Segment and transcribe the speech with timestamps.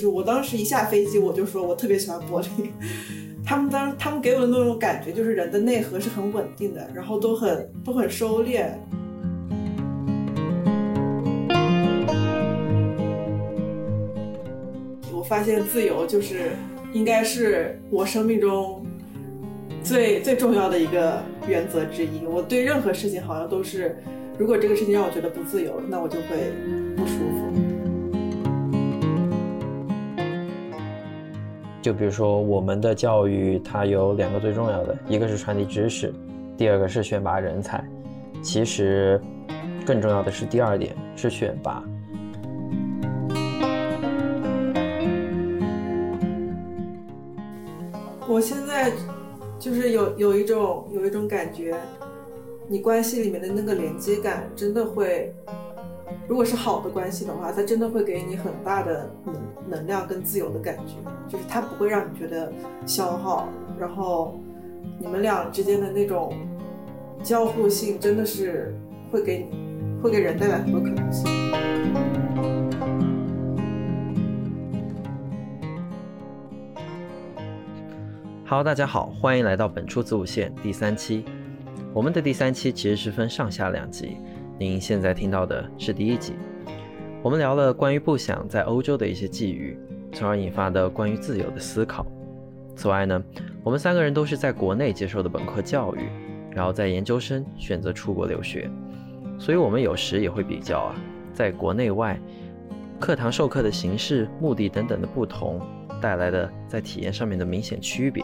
[0.00, 2.72] 是我当时一下飞机，我就说我特别喜欢柏林。
[3.44, 8.68] 他们当他们给我的那种感觉，就是人的内核是很稳定的，然后都很都很收敛。
[15.12, 16.52] 我发现自由就是
[16.94, 18.86] 应该是我生命中
[19.82, 22.24] 最最重要的一个原则之一。
[22.24, 23.98] 我对任何事情好像都是，
[24.38, 26.52] 如果这个事情让我觉得不自由，那我就会
[26.96, 27.39] 不舒服。
[31.82, 36.12] 就比如说，我们的教育它有两个最重要的，一个是传递知识，
[36.56, 37.82] 第二个是选拔人才。
[38.42, 39.18] 其实，
[39.86, 41.82] 更重要的是第二点，是选拔。
[48.28, 48.92] 我现在
[49.58, 51.74] 就是有有一种有一种感觉，
[52.68, 55.34] 你关系里面的那个连接感，真的会。
[56.28, 59.34] 如果是好的关系的话，它真的会给你很大的能
[59.68, 60.94] 能量跟自由的感觉，
[61.28, 62.52] 就是它不会让你觉得
[62.86, 64.38] 消耗，然后
[64.98, 66.32] 你们俩之间的那种
[67.22, 68.74] 交互性真的是
[69.10, 69.46] 会给
[70.02, 71.26] 会给人带来很多可能性。
[78.46, 81.24] Hello，大家好，欢迎来到本初子午线第三期。
[81.92, 84.16] 我们的第三期其实是分上下两集。
[84.60, 86.34] 您现在听到的是第一集，
[87.22, 89.74] 我们聊了关于不想在欧洲的一些际遇，
[90.12, 92.04] 从而引发的关于自由的思考。
[92.76, 93.24] 此外呢，
[93.64, 96.00] 我们三个人都是在国内接受的本科教育，
[96.50, 98.70] 然后在研究生选择出国留学，
[99.38, 100.94] 所以我们有时也会比较啊，
[101.32, 102.20] 在国内外
[102.98, 105.58] 课堂授课的形式、目的等等的不同
[106.02, 108.22] 带来的在体验上面的明显区别。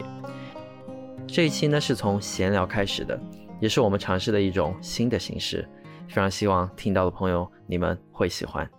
[1.26, 3.18] 这一期呢是从闲聊开始的，
[3.58, 5.66] 也是我们尝试的一种新的形式。
[6.08, 8.70] 非常希望听到的朋友你们会喜欢。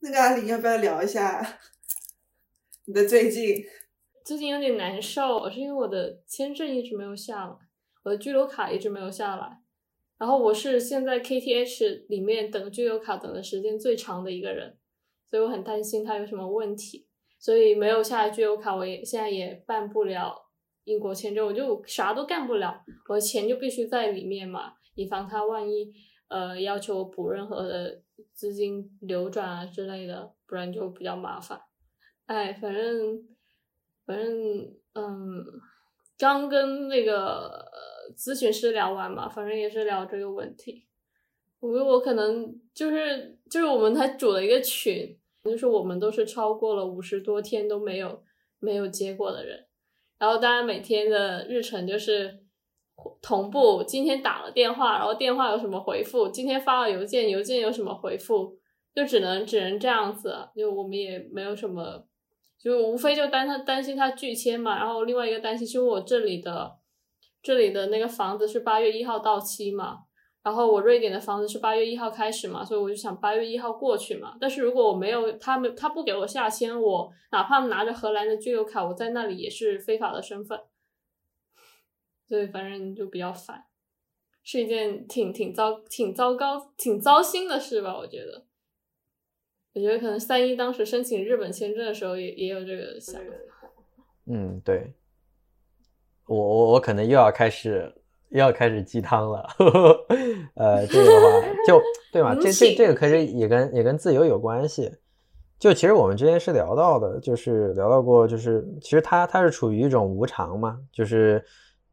[0.00, 1.58] 那个阿里要不要聊一下
[2.84, 3.64] 你的最近？
[4.24, 7.56] 最近有点难受，是因为我的签证一直没有下来，
[8.04, 9.60] 我的居留卡一直没有下来。
[10.16, 14.78] 然后我是现在 KTH 里面等居留卡等的时间最长的一个人，
[15.26, 20.43] 所以我很担心它有什么问题，所以没有下来居留卡，我也现在也办不了。
[20.84, 25.92] 英国签证我就啥都干不了，我的钱就必须在里面嘛，以防他万一
[26.28, 28.02] 呃要求补任何的
[28.32, 31.60] 资金流转啊之类的，不然就比较麻烦。
[32.26, 33.22] 哎，反正
[34.06, 35.44] 反正嗯，
[36.18, 37.64] 刚跟那个
[38.16, 40.86] 咨询师聊完嘛，反正也是聊这个问题。
[41.60, 48.22] 我我可能就是就是我们还组了一个群，就是我们都是超过了五十多天都没有
[48.58, 49.66] 没有结果的人。
[50.18, 52.40] 然后大家每天的日程就是
[53.20, 58.56] 同步，今天打了电话，然后电话有什么回复，今天发了邮件，邮件有什么回复，
[58.94, 62.06] 就只能只能这样子，就我们也没有什么，
[62.58, 66.78] 就无非就担他担心他拒签嘛，然后另外一个担心是我这里的
[67.42, 70.00] 这里的那个房子是八月一号到期嘛。
[70.44, 74.36] 然后我瑞典的房子是八月一号开始嘛，所以我就想八月一号过去嘛。
[74.38, 80.60] 但是如果我没有他们，他不给我下签，我哪怕拿着荷兰的居留卡，我在那里也是非法的身份。
[82.28, 83.64] 所以反正就比较烦，
[84.42, 87.96] 是一件挺挺糟、挺糟糕、挺糟心的事吧？
[87.96, 88.44] 我觉得，
[89.72, 93.30] 我觉得可能三一当时申请日本签证的时候也也有这个想法。
[94.26, 94.92] 嗯，对，
[96.26, 97.90] 我我我可能又要开始
[98.30, 98.40] 又。
[98.40, 99.46] 要开始鸡汤了，
[100.54, 101.82] 呃，这个的话就
[102.12, 104.92] 对吧，这这这个可是也跟也跟自由有关系。
[105.58, 111.42] 就其实我们之前是聊到的，就是聊到过，就是其实它它是处于一种无常嘛，就是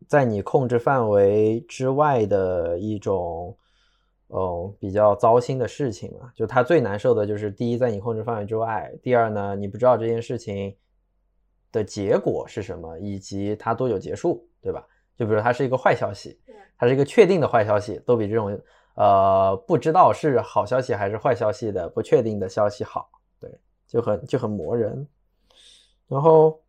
[0.08, 3.56] 在你控制范围之外的一种，
[4.28, 6.32] 哦，比较糟心的事情嘛。
[6.36, 10.76] 就他最难受的就是第一，在你控制范围之外；第二呢，你不知道这件事情
[11.72, 14.86] 的结果是什么，以及它多久结束，对吧？
[15.22, 16.36] 就比如它是一个坏消息，
[16.80, 18.60] 它是一个确定的坏消息，都比这种
[18.96, 23.08] 呃不知道是好消息还是坏消息的不确定的消息好，
[23.40, 23.48] 对，
[23.88, 25.08] 就很就很磨人。
[26.08, 26.60] 然后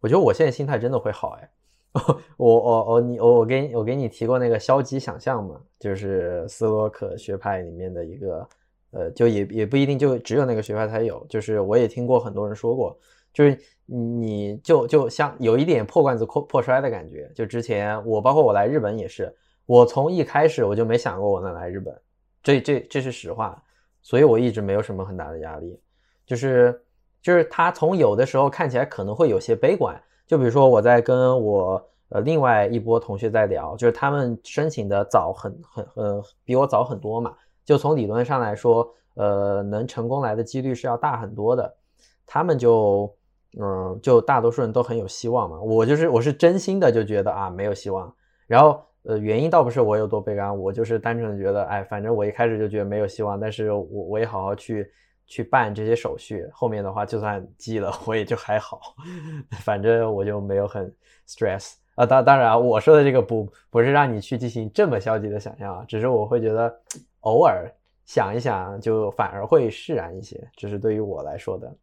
[0.00, 1.50] 我觉得我现在心态真的会好哎，
[2.36, 8.48] 我我我你我我给你我给你提过那个消极想象嘛，就是斯洛克学派里面的一个，
[8.90, 12.98] 呃，就也也不一定就只有那个学派才有，就是我也听过很多人说过。
[13.32, 17.30] 就是你就就像有一点破罐子破破摔的感觉。
[17.34, 19.34] 就之前我包括我来日本也是，
[19.66, 21.94] 我从一开始我就没想过我能来日本，
[22.42, 23.62] 这这这是实话，
[24.00, 25.80] 所以我一直没有什么很大的压力。
[26.26, 26.82] 就是
[27.20, 38.92] 就是他从有的时候看起来可能会有些悲观，就比如说我在跟我呃另外一波同学在聊，就是他们申请的早很很呃比我早很多嘛，就从理论上来说。
[39.14, 41.76] 呃，能成功来的几率是要大很多的。
[42.24, 43.14] 他们就，
[43.60, 45.60] 嗯，就大多数人都很有希望嘛。
[45.60, 48.12] 我就是我是真心的就觉得啊没有希望。
[48.46, 54.90] 然后，呃，原因倒不是我有多悲观，我就是单纯的觉得，哎，反正我一开始就觉得没有希望，但是我我也好好去
[55.26, 58.80] 去办这些手续，后面的话就算积了，我也就还好，
[59.64, 60.92] 反正我就没有很
[61.26, 62.04] stress 啊。
[62.04, 66.74] 当当然，我说的这个不不是让你去进行这么消极的想象啊，只是我会觉得
[67.20, 67.70] 偶尔
[68.04, 71.74] 想一想，就反而会释然一些，这是对于我来说的。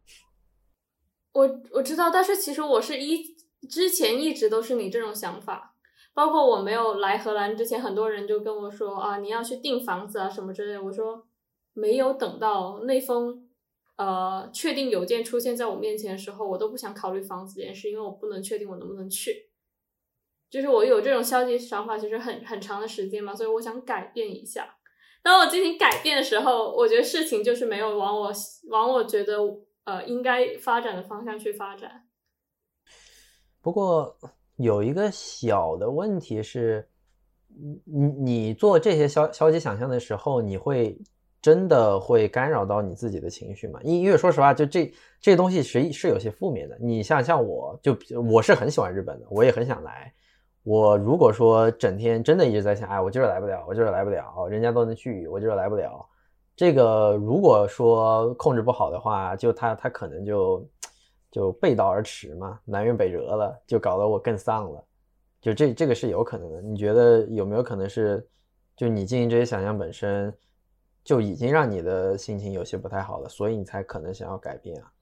[1.32, 3.36] 我我知道，但是其实我是一
[3.68, 5.76] 之前一直都是你这种想法，
[6.12, 10.82] 包括我没有来荷兰之前，很多人就跟我说啊，你要去订房子啊什么之类的。
[10.82, 11.24] 我说
[11.72, 13.48] 没有等到那封
[13.96, 19.50] 呃确定邮件出现在我面前的时候，我都不想考虑房子这件事，因为我不能确定我能不能去。
[20.50, 24.78] 就是我有这种消极想法，其实很很长的时间嘛，所以我想改变一下。
[25.22, 28.32] 当我进行改变的时候，我觉得事情就是没有往我
[28.70, 29.38] 往我觉得。
[29.90, 31.90] 呃，应该发展的方向去发展。
[33.60, 34.16] 不过
[34.54, 36.88] 有一个小的问题是，
[37.84, 40.96] 你你做这些消消极想象的时候，你会
[41.42, 43.80] 真的会干扰到你自己的情绪吗？
[43.82, 46.78] 因因为说实话，就这这东西是是有些负面的。
[46.80, 47.98] 你像像我就
[48.30, 50.14] 我是很喜欢日本的，我也很想来。
[50.62, 56.06] 我如果说整天真的一直在想，哎，我就是来不了，我就是来不了，人家都能去，我就是来不了。
[56.60, 60.68] 这个如果说控制不好的话，就他他可能就
[61.30, 64.84] 就背道而驰嘛，南辕北辙了，就搞得我更丧了。
[65.40, 66.60] 就这这个是有可能的。
[66.60, 68.28] 你觉得有没有可能是，
[68.76, 70.30] 就你进行这些想象本身
[71.02, 74.92] 就已经让你的心情有些不太好了，所以你才可能想要改变啊？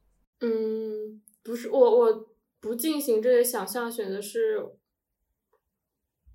[0.43, 2.27] 嗯，不是，我我
[2.61, 4.65] 不进行这些想象，选择是，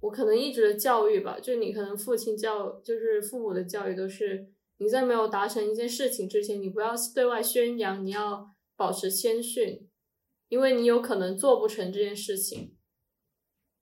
[0.01, 4.49] 我可能一直的教育吧，就你可能父亲教，就是父母的教育都是。
[4.77, 9.87] 你在没有达成一件事情之前，你不要对外宣扬，你要保持谦逊，
[10.49, 12.75] 因为你有可能做不成这件事情。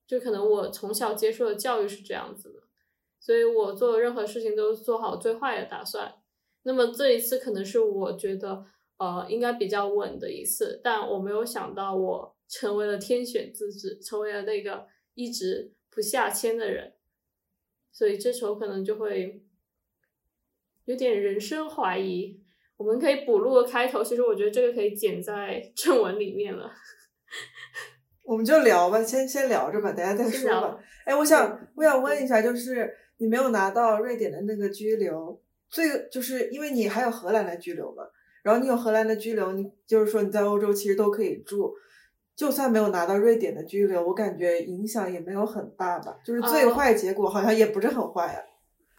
[0.06, 2.64] 就可能我从小接受的教育是这样子的，
[3.20, 6.14] 所以我做任何事情都做好最坏的打算。
[6.64, 8.66] 那么这一次可能是我觉得
[8.98, 16.94] 呃应该比较稳的一次，但我没有想到我成为了天选之子，成为了那个一直不下签的人，
[17.94, 19.46] 所以这时候可能就会。
[20.86, 22.40] 有点人生怀疑，
[22.78, 24.04] 我们可以补录个开头。
[24.04, 26.72] 其实我觉得这个可以剪在 正文里面了。
[28.24, 30.78] 我们就聊吧，先先聊着吧，等下再说吧。
[31.06, 38.04] 哎，我想我想问一下，就是你没有拿到瑞典的那个居留，最就是因为你还有荷兰的居留嘛。
[38.44, 41.74] 然后你有荷兰的居留，你就是说你在欧洲其实都可以住，
[42.36, 46.18] 就算没有拿到瑞典的居留，我感觉影响也没有很大吧。
[46.26, 48.42] 就是最坏结果好像也不是很坏啊。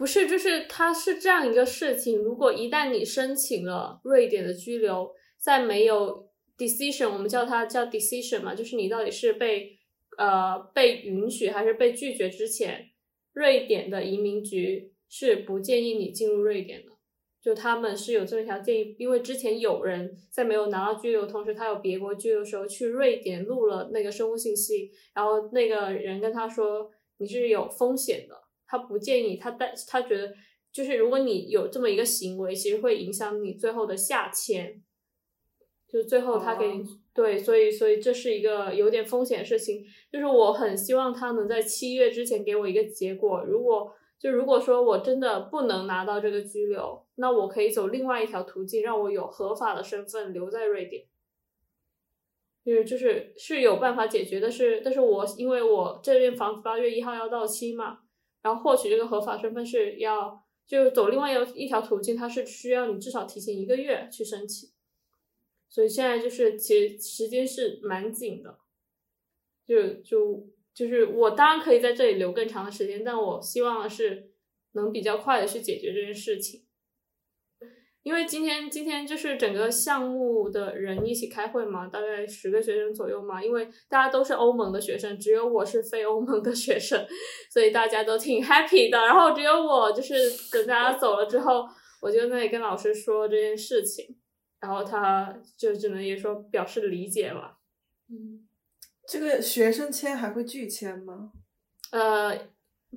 [0.02, 2.18] 不是，就是它是这样一个事情。
[2.18, 6.28] 如果一旦你申请了瑞典的居留，在没有
[6.58, 9.78] decision，我们叫它叫 decision 嘛，就是你到底是被
[10.18, 12.90] 呃被允许还是被拒绝之前，
[13.32, 16.90] 瑞典的移民局是不建议你进入瑞典的。
[17.40, 28.41] 就他们是有这么一条建议，因为之前有人在没有拿到居留，同时他有别国居留的时候，去瑞典录了那个生物信息，然后那个人跟他说你是有风险的。
[28.72, 30.32] 他不建议他，但他觉得
[30.72, 34.82] 就是如果你有这么一个行为，其实会影响你最后的下签，
[35.86, 39.84] 就最后他给你对，所以所以这是一个有点风险的事情。
[40.10, 43.44] 就是我很希望他能在七月之前给我一个结果。
[43.44, 51.04] 如果就如果说我真的不能拿到这个居留，那我可以走另外一条途径，让我有合法的身份留在瑞典。
[52.64, 57.98] 就是就是是有办法解决的，是但是我因为我这边房子八月一号要到期嘛。
[58.42, 64.70] 然后获取这个合法身份是要就走另外一一条途径，它是需要你至少提前一个月去申请，
[65.68, 68.58] 所以现在就是其实时间是蛮紧的，
[69.66, 74.30] 就就就是我当然可以在这里留更长的时间，但我希望的是
[74.72, 76.64] 能比较快的去解决这件事情。
[78.02, 83.42] 因为今天今天就是整个项目的人一起开会嘛，大概十个学生左右嘛。
[83.42, 87.06] 因为大家都是欧盟的学生，只有我是非欧盟的学生，
[87.50, 88.98] 所以大家都挺 happy 的。
[88.98, 90.14] 然后只有我就是
[90.50, 91.64] 等大家走了之后，
[92.00, 94.16] 我就在那里跟老师说这件事情，
[94.58, 97.52] 然后他就只能也说表示理解嘛。
[98.10, 98.46] 嗯，
[99.06, 101.30] 这个学生签还会拒签吗？
[101.92, 102.48] 呃，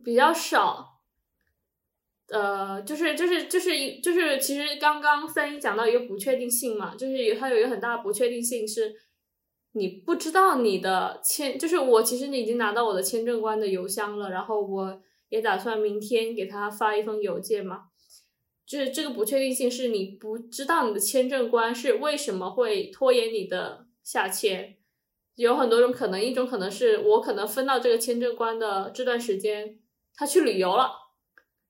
[0.04, 0.95] 比较少。
[2.30, 8.96] 呃，就是就是就是一就是，其实刚刚三一讲到一个不确定性嘛，就是它有一个很大的不确定性是，
[9.74, 17.84] 你不知道你的签，就是我其实你已经拿到我的签证官的邮箱了，然后我也打算明天给他发一封邮件嘛，
[18.66, 24.78] 就是这个不确定性是你不知道你的签证官是为什么会拖延你的下签，
[25.36, 29.78] 有很多种可能，一种可能是我可能分到这个签证官的这段时间
[30.16, 30.92] 他去旅游了，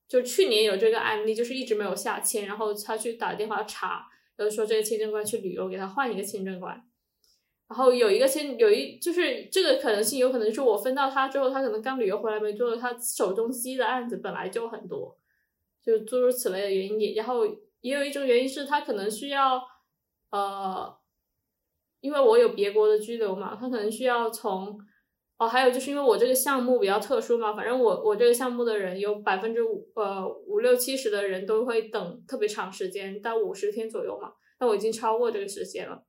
[0.08, 4.08] 就去年有这个案例，就是一直没有下签，然后他去打电话查，
[4.38, 6.76] 就说这个签证官去旅游，给他换一个签证官。
[7.68, 15.18] 然后有一个签有一就是这个可能性，有可能是我分到他之后，他可能刚旅游回来没多久，他手中积的案子本来就很多。
[15.84, 17.46] 就诸如此类的原因，然后
[17.82, 19.62] 也有一种原因是他可能需要，
[20.32, 20.96] 呃，
[22.02, 24.80] 因为我有别国的居留嘛，他可能需要从，
[25.38, 36.04] 哦，还有就是因为我这个项目比较特殊嘛，反正我我这个项目的人有百分之五呃五六七十的人都会等特别长时间，到五十天左右嘛，那我已经超过这个时间了，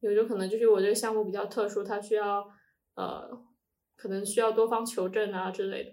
[0.00, 2.48] 有种可能就是我这个项目比较特殊，他需要
[2.94, 3.30] 呃
[3.96, 5.92] 可能需要多方求证啊之类的，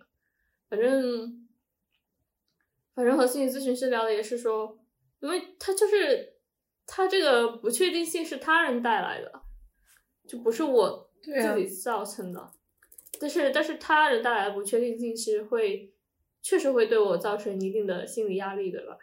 [0.69, 1.41] 反正。
[2.95, 4.79] 反正和心理咨询师聊的也是说，
[5.19, 6.37] 因为他就是
[6.87, 9.29] 他这个不确定性是他人带来的，
[10.25, 12.51] 就不是我自己造成的。
[13.19, 15.93] 但是但是他人带来的不确定性是会
[16.41, 18.97] 确实会对我造成一定的心理压力，对吧？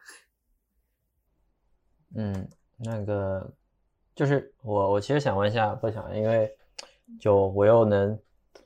[2.14, 2.48] 嗯，
[2.78, 3.52] 那个
[4.14, 6.54] 就是我我其实想问一下不想，因为
[7.20, 8.18] 就我又能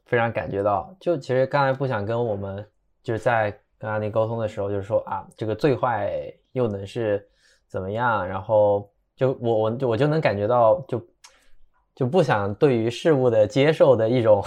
[0.04, 2.68] 非常感觉到，就其实刚才不想跟我们
[3.02, 3.58] 就是在。
[3.78, 7.28] 跟阿妮沟通的时候，就是说啊，这个最坏又能是
[7.68, 8.26] 怎么样？
[8.26, 10.98] 然后就我我就我就能感觉到，就
[11.96, 14.44] 就不想对于事物的接受的一种，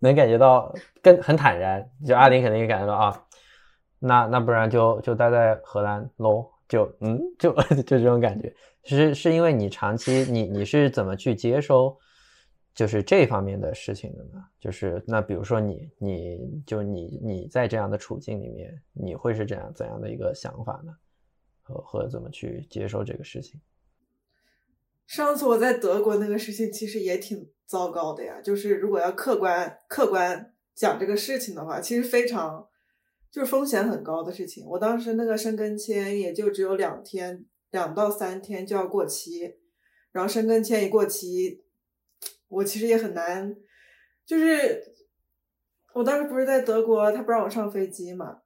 [0.00, 1.88] 能感觉到更很坦然。
[2.04, 3.26] 就阿林肯定也感觉到啊，
[4.00, 6.50] 那那不然就就待在荷兰喽？
[6.68, 7.52] 就嗯，就
[7.86, 8.52] 就这种感觉。
[8.82, 11.96] 其实是因为你长期你你是怎么去接收？
[12.74, 20.92] 就是这方面的事情的呢，就是那比如说你，你就你你在这样的处境里面，你会是这样怎样的一个想法呢？
[21.62, 23.60] 和和怎么去接受这个事情？
[25.10, 32.64] 上次我在德国那个事情其实也挺糟糕的呀，就是如果要客观客观讲这个事情的话，其实非常
[33.28, 34.64] 就是风险很高的事情。
[34.64, 39.56] 我当时那个申根签也就只有两天，两到三天就要过期，
[40.12, 41.64] 然后申根签一过期。
[42.46, 43.56] 我其实也很难，
[44.24, 44.80] 就是
[45.92, 48.42] 我当时不是在德国，他不让我上飞机嘛，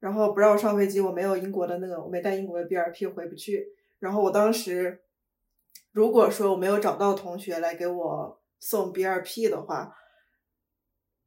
[0.00, 3.68] 然后不让我上飞机，我没有英国的那个，我没带英国的 B R P 回不去。
[4.00, 5.00] 然后我当时
[5.92, 9.94] 如果说我没有找到同学来给我送 B R P 的话，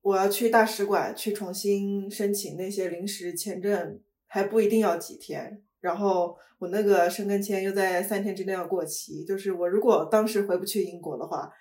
[0.02, 5.64] 我要去大使馆去重新申请那些临时签证，还不一定要几天。
[5.80, 11.52] 然后我那个申根签又在三天之内要过期，就是我如果当时回不去英国的话。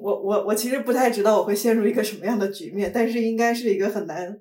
[0.00, 4.40] 我我我其实不太知道我会陷入一个什么样的局面，但是应该是一个很难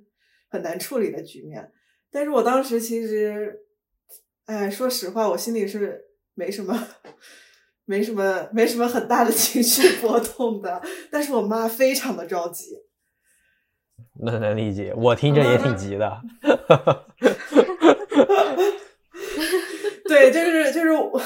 [0.50, 1.72] 很难处理的局面。
[2.10, 3.60] 但是我当时其实，
[4.46, 6.74] 哎，说实话，我心里是没什么
[7.86, 10.82] 没什么没什么很大的 情绪波动的。
[11.12, 12.78] 但是我妈非常的着急，
[14.22, 16.22] 那能理解，我听着也挺急的。
[20.08, 21.22] 对，就是就是我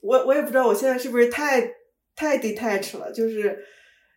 [0.00, 1.74] 我我也不知道我现在是不是太。
[2.14, 3.58] 太 detach 了，就是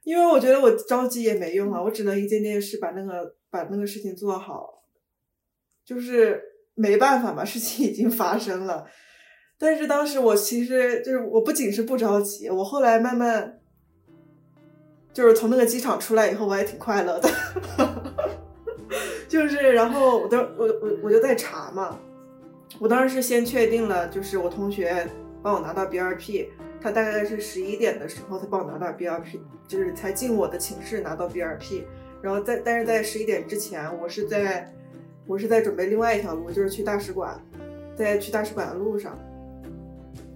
[0.03, 4.83] 因为我觉得我着急也没用啊，我只能一件件事把那个把那个事情做好，
[5.85, 6.41] 就是
[6.73, 8.85] 没办法嘛，事情已经发生了。
[9.57, 13.59] 但是当时我其实就是我不仅是不着急，我后来慢慢
[15.13, 17.29] 就是从那个机场出来以后，我还挺快乐的，
[19.27, 21.97] 就是然后我都我我我就在查嘛，
[22.79, 25.07] 我当时是先确定了，就是我同学
[25.41, 26.49] 帮我拿到 B R P。
[26.81, 31.83] 他大概是十一点的时候，他帮我拿到 B R P，就是才进我的寝室拿到 B R P。
[32.21, 34.71] 然后在，但是在十一点之前，我是在，
[35.25, 37.43] 我是在准备另外一条路，就是去大使馆，
[37.95, 39.17] 在去大使馆的路上。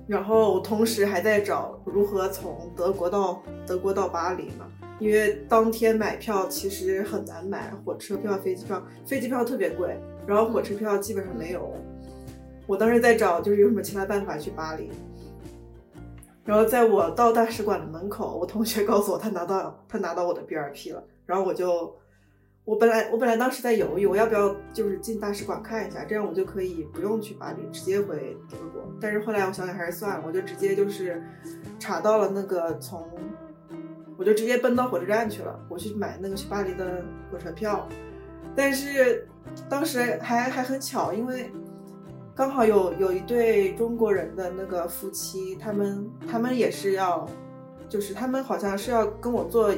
[0.09, 4.65] 然后我同时还在找如何从德国到德国到巴黎嘛，
[4.97, 11.71] 因为当天买票其实很难买，火车票、飞机票，飞机票特别贵，然后火车票基本上没有。
[12.65, 14.89] 我当时在找，就是有什么其他办法去巴黎。
[16.43, 21.03] 然后在我到大使馆的门口，我同学告诉我他拿到他拿到我的 B R P 了。
[21.27, 21.95] 然后我就，
[22.69, 28.88] 我本来我本来当时在犹豫，我要不要就是进大使馆看一下，这样我就可以不用去巴黎，直接回德国。
[29.01, 31.19] 但是后来我想想还是算了，我就直接就是
[31.79, 33.09] 查到了那个从，
[34.17, 37.89] 我就直接奔到火车站去了，我去买那个去巴黎的火车票。
[38.55, 39.27] 但是
[39.67, 41.51] 当时还还很巧，因为。
[42.35, 47.27] 刚好有有一对中国人的那个夫妻，他们他们也是要，
[47.89, 49.75] 就是他们好像是要跟我坐，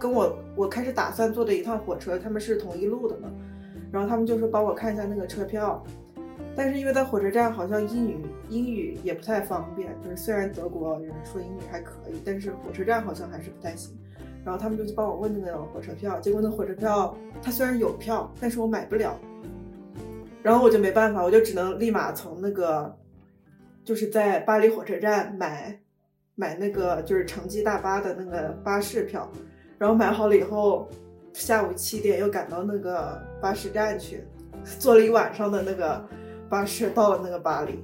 [0.00, 3.30] 跟我我开始打算坐的一趟火车，他们是同一路的嘛，
[3.92, 5.84] 然后他们就说帮我看一下那个车票，
[6.56, 8.16] 但是因为在火车站好像英语
[8.48, 13.94] 英语也不太方便，就是虽然德国人说英语还可以，但是火车站好像还是不太行。
[14.42, 19.14] 然后他们就去帮我问那个火车票，结果那火车票它虽然有票，但是我买不了。
[20.42, 22.96] 然后我就没办法，我就只能立马从那个
[23.84, 25.78] 就是在巴黎火车站买
[26.36, 29.30] 买那个就是城际大巴的那个巴士票，
[29.80, 30.86] 然后买好了以后，
[31.32, 34.22] 下午七点又赶到那个巴士站去，
[34.78, 36.04] 坐了一晚上的那个
[36.50, 37.82] 巴士到了那个巴黎，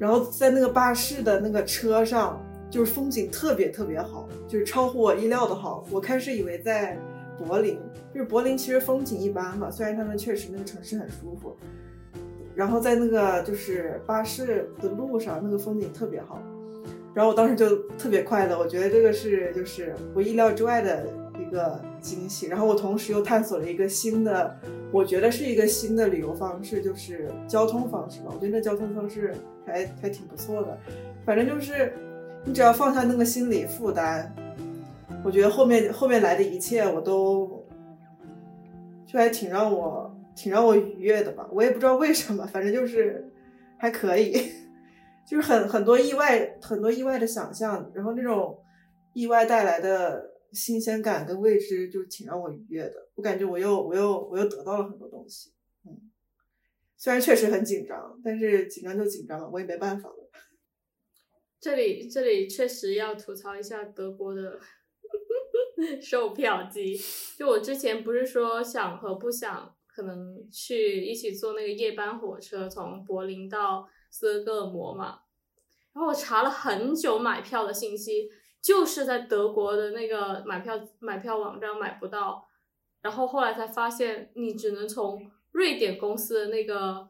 [0.00, 5.86] 然后在那个巴士的那个车上，就是风景特别特别好，就是超乎我意料的好。
[5.92, 6.98] 我开始以为在
[7.38, 7.78] 柏林，
[8.12, 11.56] 就是柏林其实风景一般嘛，虽然他们确实那个城市很舒服，
[12.52, 16.42] 然后在那个就是巴士的路上，那个风景特别好，
[17.14, 21.06] 然后我当时就特别快乐，我觉得这个是就是我意料之外的
[21.38, 24.58] 一个惊喜，然后我同时又探索了一个新的，
[24.90, 29.34] 我觉得是一个新的旅游方式，就是交通方式吧，我觉得那交通方式
[29.66, 30.78] 还还挺不错的，
[31.26, 31.92] 反正就是
[32.44, 34.34] 你只要放下那个心理负担。
[35.24, 37.64] 我觉得后面后面来的一切我都，
[39.06, 43.30] 就还挺让我挺让我愉悦的吧，我也不知道为什么，反正就是
[43.76, 44.50] 还可以，
[45.26, 48.62] 就是很很多意外很多意外的想象，然后那种
[49.14, 55.52] 意外带来的新鲜感跟未知就挺让我愉悦的，我感觉我又我又我又得到了很多东西，
[55.84, 56.10] 嗯，
[56.96, 60.30] 虽然确实很紧张，但是紧张就紧张了，我也没办法了。
[61.60, 64.58] 这里这里确实要吐槽一下德国的。
[66.00, 66.96] 售票机，
[67.36, 75.20] 就我之前不是说想和不想可能去一起坐那个夜班火车从柏林到斯德哥尔摩嘛，
[75.92, 78.30] 然后我查了很久买票的信息，
[78.60, 82.48] 就是在德国的那个买票买票网站买不到，
[83.02, 87.08] 然后后来才发现你只能从瑞典公司的那个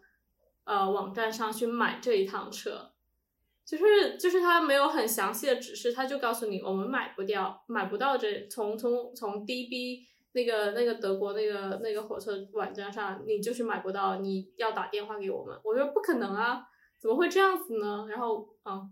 [0.65, 2.89] 呃网站上去买这一趟车。
[3.65, 10.01] 就是就是他没有很详细的指示，他就告诉你我们买不掉，买不到这从从从 DB
[10.33, 15.57] 那个那个德国那个那个火车网站上，你就是买不到，你要打电话给我们。
[15.65, 16.63] 我说不可能啊，
[17.01, 18.07] 怎么会这样子呢？
[18.09, 18.83] 然后啊，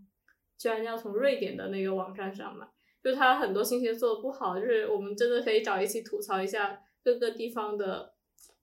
[0.59, 2.67] 居然要从瑞典的那个网站上买，
[3.03, 8.13] 就他很多信息做的不好，就是我们真的可以找一起吐槽一下各个地方的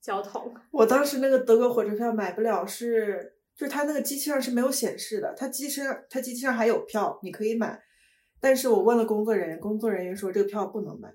[0.01, 0.53] 交通。
[0.71, 3.33] 我当时那个德国火车票买不了是。
[3.57, 7.81] 就是它那个机器上是没有显示的，它机器上它机器上还有票，你可以买，
[8.39, 11.11] 但是我问了工作人员，工作人员说这个票不能买，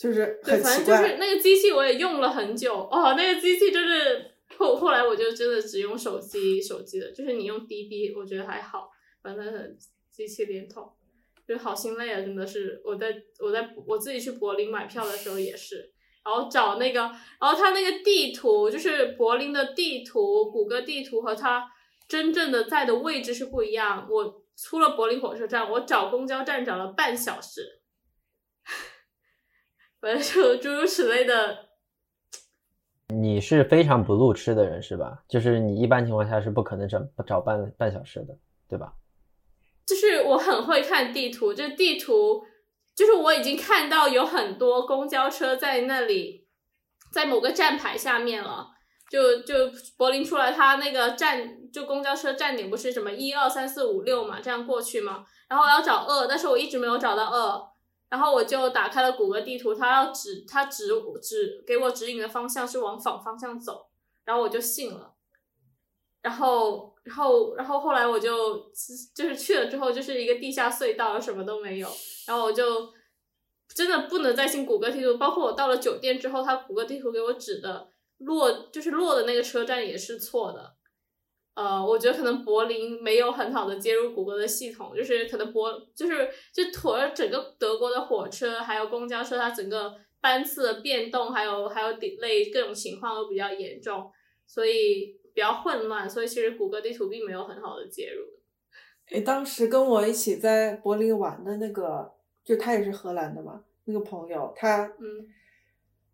[0.00, 1.02] 就是很奇怪。
[1.02, 4.24] 就是那个机器我也用了很久哦，那个机器就是
[4.56, 8.88] 后后来我就真的只用手机手机的，就是你用滴滴我觉得还好，
[9.22, 9.44] 反正
[10.10, 10.90] 机器联通，
[11.46, 15.92] 就好心累啊，真的是我在我在我自己去柏林买票的时候也是。
[16.22, 21.66] 然后找那个，然后它那个地图就是柏林的地图，谷歌地图和它
[22.06, 24.06] 真正的在的位置是不一样。
[24.08, 27.79] 我出了柏林火车站，我找公交站找了半小时，
[30.02, 31.68] 反正就诸如此类的。
[33.08, 35.22] 你是非常不路痴的人是吧？
[35.28, 38.92] 就是你一般情况下是不可能找找半半小时的，对吧？
[39.86, 42.44] 就是我很会看地图，就是地图。
[42.94, 46.46] 就是我已经看到有很多公交车在那里，
[47.12, 48.68] 在某个站牌下面了。
[49.10, 49.54] 就就
[49.96, 55.24] 柏林出来，它那个站就公交车站点不是什么一二三四五六嘛，这样过去嘛。
[55.48, 57.69] 然后我要找二，但是我一直没有找到二。
[58.10, 60.88] 然后我就打开了谷歌地图，它要指它指
[61.22, 63.86] 指给我指引的方向是往反方向走，
[64.24, 65.14] 然后我就信了。
[66.20, 68.70] 然后然后然后后来我就
[69.14, 71.88] 就是去了之后就是一个地下隧道，什么都没有。
[72.26, 72.92] 然后我就
[73.74, 80.74] 真的不能再信谷歌地图，包括我到了酒店之后，它谷歌地图给我指的落就是落的那个车站也是错的。
[81.54, 94.10] 呃，我觉得可能柏林没有很好的接入谷歌的系统，就是可能柏就是就妥整个德国的火车还有公交车，它整个班次的变动还有还有 delay 各种情况都比较严重，
[94.46, 98.24] 所以比较混乱，所以其实谷歌地图并没有很好的接入。
[99.14, 102.12] 诶，当时跟我一起在柏林玩的那个。
[102.42, 105.28] 就他也是荷兰的嘛，那个朋友他，嗯，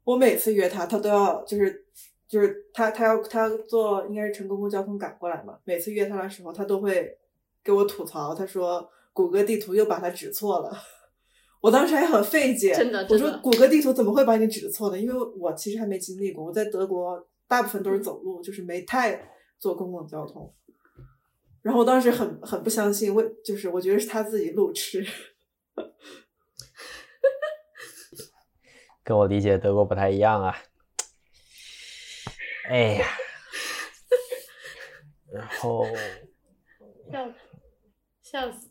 [0.04, 1.86] 我每次约他，他都要就是
[2.28, 7.16] 就是他他要他坐应该是乘公共交通赶过来嘛，每次约他的时候，他都会
[7.62, 10.72] 给我吐槽，他说谷歌地图又把他指错了，
[11.62, 14.98] 我当时还很费解，真的，我说谷歌地图怎么会把你指错呢？
[14.98, 20.52] 因为我其实还没经历过，我在德国大部分都是走路，就是没太坐公共交通，
[21.62, 25.06] 然后我当时很很不相信，为就是我觉得是他自己路痴。
[29.04, 30.56] 跟我理解德国不太一样啊！
[32.68, 33.06] 哎呀，
[35.32, 35.86] 然后，
[37.12, 37.32] 笑
[38.22, 38.70] 笑死！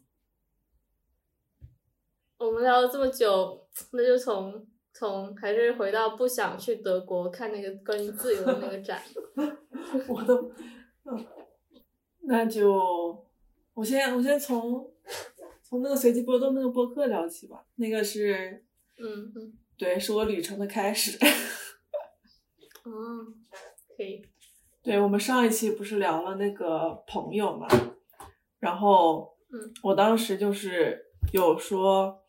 [2.38, 9.01] 我们聊了这么久，那就从从还是回到不想去德国看那个关于自由的那个展。
[10.10, 10.51] 我都，
[11.05, 11.25] 嗯，
[12.23, 13.25] 那就
[13.73, 14.93] 我先我先从
[15.63, 17.65] 从那个随机波动那个播客聊起吧。
[17.75, 18.65] 那个是，
[18.97, 21.17] 嗯嗯，对，是我旅程的开始。
[22.84, 23.34] 哦，
[23.95, 24.21] 可以。
[24.84, 27.67] 对，我们上一期不是聊了那个朋友嘛，
[28.60, 32.21] 然后，嗯，我当时就是有说，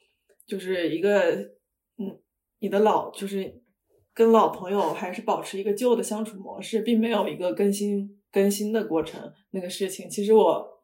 [0.46, 1.32] 就是一个，
[1.98, 2.18] 嗯，
[2.60, 3.62] 你的老就是
[4.14, 9.32] 跟老朋友还是保持一个旧的相处模式，并没有一个更新更新的过程。
[9.50, 10.82] 那个事情，其实我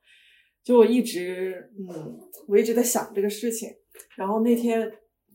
[0.62, 2.18] 就我一直，嗯，
[2.48, 3.70] 我一直在想这个事情。
[4.16, 4.92] 然后那天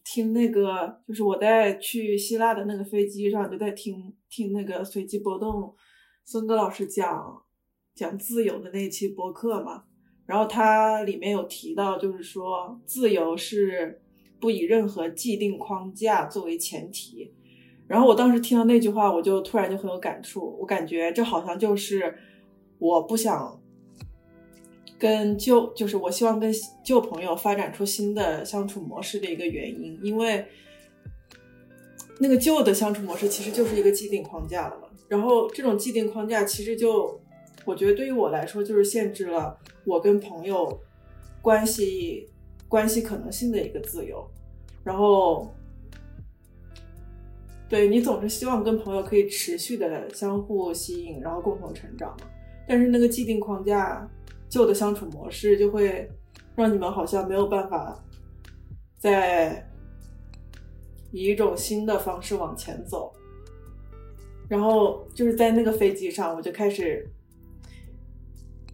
[0.09, 5.75] 听那个，就是我在去希腊的那个飞机上，就在听听那个随机波动。
[6.23, 7.43] 孙哥老师讲
[7.93, 9.83] 讲自由的那期播客嘛，
[10.25, 14.01] 然后他里面有提到，就是说自由是
[14.39, 17.33] 不以任何既定框架作为前提。
[17.85, 22.17] 然后我当时听到那句话，我就突然就很有感触，我感觉这好像就是
[22.79, 23.61] 我不想
[24.97, 26.51] 跟旧，就是我希望跟
[26.83, 30.45] 旧朋友发展出新的相处模式的一个原因，因为
[32.19, 34.87] 那个旧的相处模式其实就是一个既定框架了嘛。
[35.07, 37.19] 然后这种既定框架其实就，
[37.63, 40.79] 我觉得对于我来说就是限制了我跟朋友
[41.41, 42.27] 关系
[42.67, 44.27] 关系可能性的一个自由。
[44.83, 45.53] 然后，
[47.69, 52.27] 对你总是希望跟朋友可以持续的相互吸引，然后共同成长嘛。
[52.67, 54.09] 但是那个既定框架
[54.49, 56.09] 旧的相处模式就会
[56.55, 57.97] 让你们好像没有办法
[58.97, 59.67] 在
[61.11, 63.13] 以一种新的方式往前走。
[64.49, 67.05] 然后就是在那个飞机上，我就开始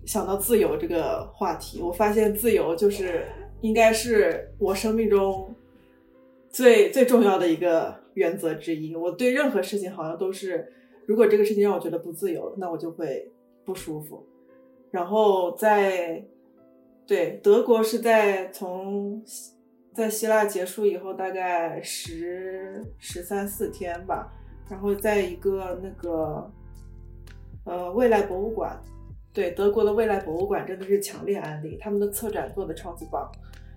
[0.05, 1.81] 想到自由这个话题。
[1.81, 3.25] 我发现自由就是
[3.61, 5.55] 应该是我生命中
[6.49, 8.95] 最最重要的一个原则之一。
[8.95, 10.71] 我对任何事情好像都是，
[11.07, 13.31] 如果这个事情让我觉得不自由，那我就会
[13.65, 14.23] 不舒服。
[14.93, 16.23] 然后在
[17.07, 19.23] 对德国是在从
[19.91, 24.31] 在希腊结束以后，大概十十三四天吧。
[24.69, 26.47] 然后在一个那个，
[27.65, 28.79] 呃，未来博物馆，
[29.33, 33.31] 对，德国的未来博物馆真的是强烈安利，他们的策展做的超级棒，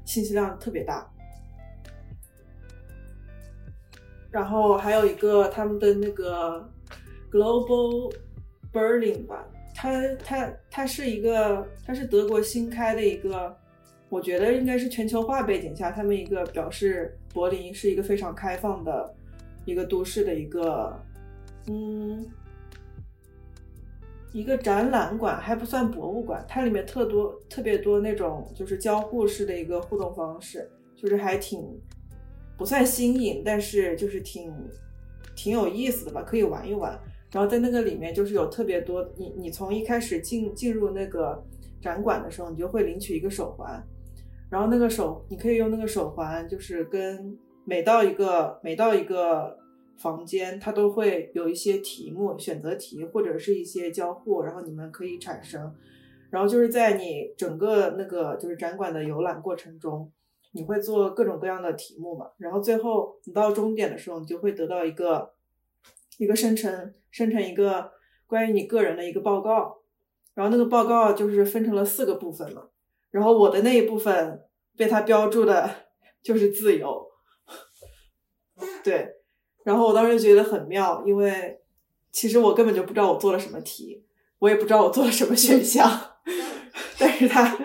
[0.05, 1.11] 信息量特别大。
[4.31, 6.70] 然后还有一个他们的那个
[7.33, 8.14] Global
[8.70, 13.54] Berlin 吧，它它它是一个，它是德国新开的一个，
[14.08, 19.14] 我觉得应该是全球化背景下，他们一个表示柏林是一个非常开放的。
[19.66, 20.96] 一个都市的一个，
[21.66, 22.24] 嗯，
[24.30, 31.60] 一个展览馆还不算博物馆，它里面特多特别多那种就是交互式的一个互动方式，就是还挺
[32.56, 34.54] 不算新颖，但是就是挺
[35.34, 36.96] 挺有意思的吧，可以玩一玩。
[37.37, 41.44] 然后在那个里面就是有特别多，你你从一开始进进入那个
[41.83, 43.87] 展馆的时候，你就会领取一个手环，
[44.49, 47.38] 然后那个手你可以用那个手环就是跟。
[47.68, 49.59] 每到一个每到一个
[49.99, 55.75] 房间，它都会有一些题目、选择题或者是一些交互，然后你们可以产生。
[56.31, 60.09] 然后就是在你整个那个就是展馆的游览过程中，
[60.53, 62.27] 你会做各种各样的题目嘛？
[62.38, 65.29] 然后最后你到终点的时候，你就会得到一个
[66.18, 67.92] 一个生成生成一个
[68.26, 69.79] 关于你个人的一个报告。
[70.35, 72.62] 然后那个报告就是分成了四个部分嘛。
[73.11, 74.42] 然后我的那一部分
[74.76, 75.70] 被它标注的
[76.22, 77.07] 就是自由。
[78.83, 79.07] 对，
[79.64, 81.59] 然后我当时觉得很妙，因为
[82.12, 84.05] 其实我根本就不知道我做了什么题，
[84.38, 85.90] 我也不知道我做了什么选项，
[86.98, 87.59] 但是他，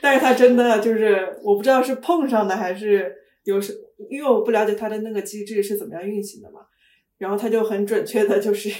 [0.00, 3.74] 但是他真的就是我不知道是碰上的还是有什，
[4.08, 6.60] 因为我不了解他的那个机制是怎么样运行的嘛，
[7.18, 8.70] 然后他就很准确的，就是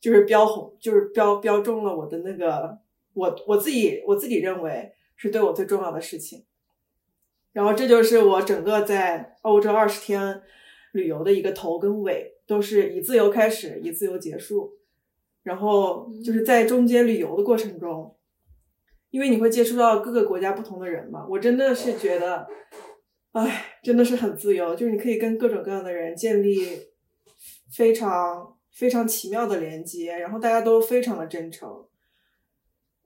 [0.00, 2.78] 就是标红，就是标标中了我的那个
[3.14, 6.44] 我我自己我自己认为是对我最重要的事情，
[7.52, 10.42] 然后这就是我整个在欧洲二十天。
[10.92, 14.78] 旅游的一个头跟尾都是以自由开始，以自由结束，
[15.42, 18.16] 然后就是在中间旅游的过程中，
[19.10, 22.46] 因为你会接触到各个国家不同的人嘛，我真的是觉得，
[23.32, 26.64] 哎，真的是很自由，就是你可以跟各种各样的人建立
[27.76, 31.86] 非常非常奇妙的连接，然后大家都非常的真诚，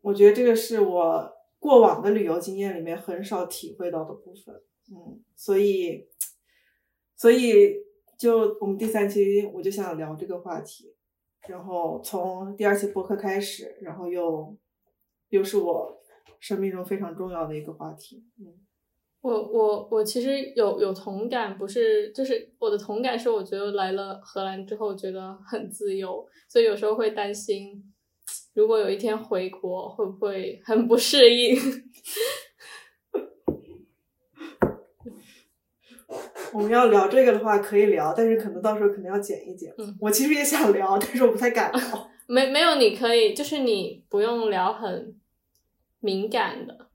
[0.01, 4.55] 我觉得这个是我过往的旅游经验里面很少体会到的部分，
[4.93, 6.09] 嗯，所以。
[7.17, 7.75] 所以，
[8.17, 10.95] 就我们第三期，我就想聊这个话题，
[11.49, 14.57] 然后从第二期播客开始，然后又
[15.29, 16.03] 又是我
[16.39, 18.25] 生命中非常重要的一个话题。
[18.39, 18.59] 嗯，
[19.23, 27.93] 我我我其实有有同感，不是就是我的同感是，我觉得来了荷兰之后觉得很自由，所以有时候会担心，
[28.55, 31.59] 如果有一天回国会不会很不适应。
[36.53, 39.73] 我们要聊这个的话可以聊，但是可能到时候可能要剪一剪。
[39.79, 42.11] 嗯，我其实也想聊，但是我不太敢聊。
[42.27, 45.15] 没没有，你可以，就是你不用聊很
[46.01, 46.90] 敏感的，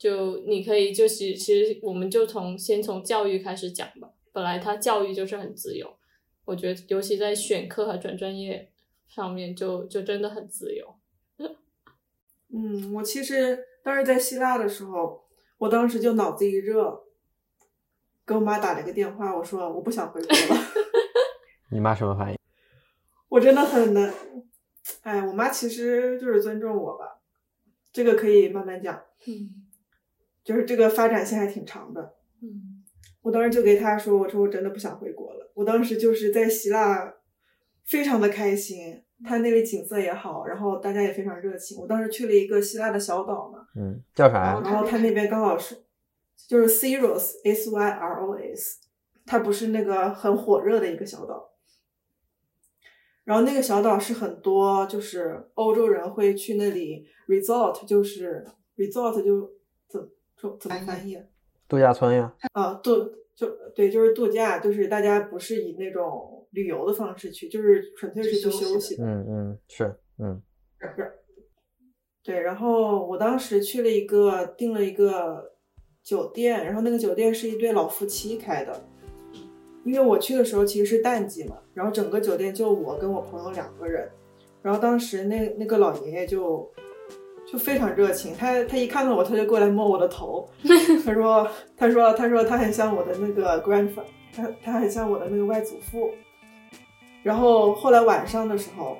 [0.00, 4.08] 就你可以就是其实我们就从先从教育开始讲吧。
[4.32, 5.94] 本来他教育就是很自由，
[6.46, 8.72] 我觉得尤其在选课和转专业
[9.06, 10.96] 上面就就真的很自由。
[12.48, 15.22] 嗯，我其实当时在希腊的时候，
[15.58, 17.04] 我当时就脑子一热。
[18.26, 20.62] 给我妈打了个电话，我说我不想回国了。
[21.72, 22.38] 你妈什么反应？
[23.28, 24.14] 我真的很难。
[25.02, 27.18] 哎，我妈其实就是尊重我吧，
[27.92, 29.02] 这个可以慢慢讲。
[29.26, 29.66] 嗯，
[30.50, 32.16] 就是这个发展线还挺长的。
[32.42, 32.82] 嗯，
[33.22, 35.52] 我当时就给他说，我说我真的不想回国了。
[35.54, 37.14] 我当时就是在希腊，
[37.84, 41.78] 非常的开心，它那里景色也好，然后大家也非常热情。
[41.78, 44.60] 我当时去了一个希腊的小岛嘛，嗯，叫啥？
[44.64, 45.76] 然后他那边刚好是。
[46.48, 48.78] 就是 Syros，S Y R O S，
[49.24, 51.52] 它不是那个很火热的一个小岛。
[53.22, 58.44] 然后那个小岛是很多就是欧洲人会去那里 resort，就是
[58.76, 59.48] resort 就
[60.58, 61.18] 怎么翻译？
[61.68, 62.34] 度假村呀。
[62.52, 69.04] 啊，度就对，就是度假，就是大家不是以那种旅游的方式去，就是纯粹是去休息的。
[69.04, 70.42] 嗯嗯，是，嗯。
[70.78, 71.12] 是。
[72.22, 75.50] 对，然后我当时去了一个，订了一个。
[76.02, 78.72] 酒店，然后那个酒店是一对老夫妻开的，
[79.84, 84.10] 因为我去的时候其实是淡季嘛，然后整个酒店就我跟我朋友两个人，
[84.62, 86.72] 然后当时那那个老爷爷就
[87.50, 90.48] 就非常热情，他他一看到我他就过来摸我的头，
[91.04, 96.10] 他说他说他说他很像我的那个 grandfather，他他很像我的那个外祖父，
[97.22, 98.98] 然后后来晚上的时候。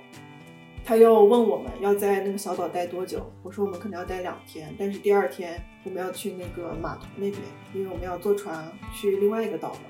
[0.82, 7.34] 他又问我们要在那个小岛待多久，我说我们可能要待两天，但是第二天我们要去那个码头那边，
[7.74, 9.80] 因为我们要坐船去另外一个岛嘛。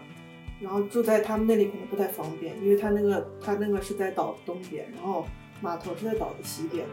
[0.60, 5.24] 然后住在他们那里可能不太方便，因为他那个他那个是在岛的东边，然后
[5.62, 6.84] 码头是在岛的西边。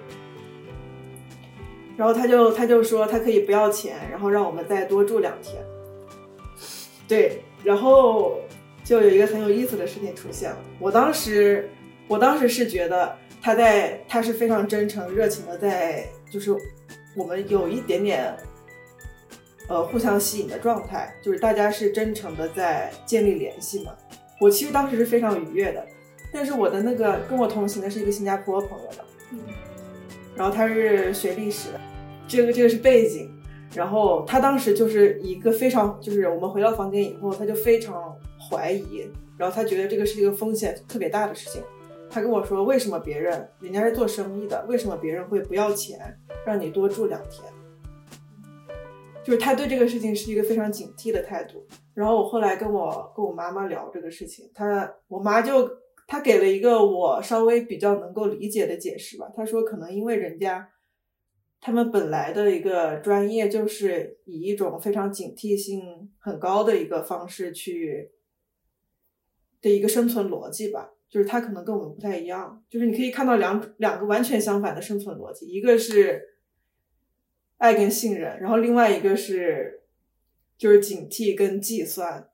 [1.98, 5.62] 然后他就他就说他可以不要钱，然后让我们再多住两天。
[7.08, 8.40] 对，然后
[8.86, 10.58] 就有一个很有意思的事情出现了。
[10.80, 11.70] 我当时
[12.08, 13.18] 我当时是觉得。
[13.40, 16.54] 他在，他是非常真诚、热情的，在就是
[17.16, 18.36] 我们有一点点
[19.70, 23.96] 呃互相吸引的状态，就是大家是真诚的在建立联系嘛。
[24.42, 25.86] 我其实当时是非常愉悦的，
[26.34, 29.06] 但是我的那个跟我同行的是一个新加坡朋友的，
[30.36, 31.80] 然后他是学历史的，
[32.28, 33.32] 这个这个是背景，
[33.74, 41.62] 然后他当时就是一个非常就是我们回到房间以后，他就非常怀疑，然后他觉得这个是一个风险特别大的事情。
[42.10, 46.00] 他跟我说：“为什么别人人家是做生意的，为什么别人会不要钱
[46.46, 47.44] 让你多住两天？”
[49.26, 51.66] 就是他对这个事情是一个非常警惕的态度。
[51.94, 55.70] 然后我后来跟我跟我妈妈聊这个事情，她我妈就
[56.08, 59.28] 她给了一个我稍微比较能够理解的解释吧。
[59.36, 60.66] 她说可能因为人家
[61.60, 68.12] 他们本来的一个专业就是以一种非常警惕性很高的一个方式去
[69.62, 70.94] 的一个生存逻辑吧。
[71.10, 76.22] 就是他可能跟我们不太一样，就是你可以看到两两个完全相反的生存逻辑，一个是
[77.56, 79.84] 爱跟信任，然后另外一个是
[80.58, 82.30] 就是警惕跟计算。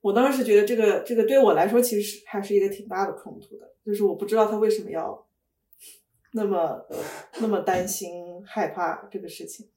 [0.00, 5.24] 我当时觉得这个这个对我来说其实还是一个挺大的冲突的，就是我不知道他为什么要
[6.32, 6.84] 那么
[7.40, 8.10] 那么担心
[8.46, 9.68] 害怕这个事情。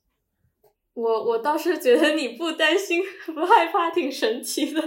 [0.94, 3.02] 我我倒是觉得你不担心
[3.34, 4.80] 不害怕挺神奇的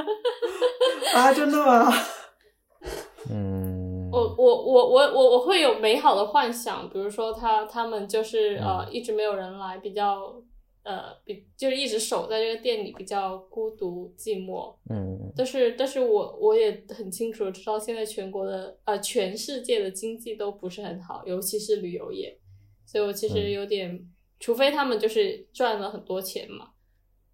[1.15, 1.93] 啊，真的吗？
[3.29, 10.41] 嗯，我我我我我我会有美好的幻想，比如说他他们就是呃一直没有人来，比较
[10.85, 14.73] 呃比就是一直守在这个店里，比较孤独寂寞。
[14.89, 22.39] 嗯，但是但是我我也很清楚知道现在全国的呃全世界的经济都不是很好，尤其是旅游业，
[22.87, 24.09] 所以我其实有点，
[24.41, 26.71] 除非他们就是赚了很多钱嘛。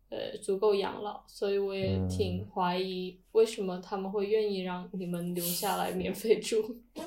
[0.09, 6.59] 呃，足够养老，所以我也挺怀疑为什么他们会愿意让你们留下来免费住。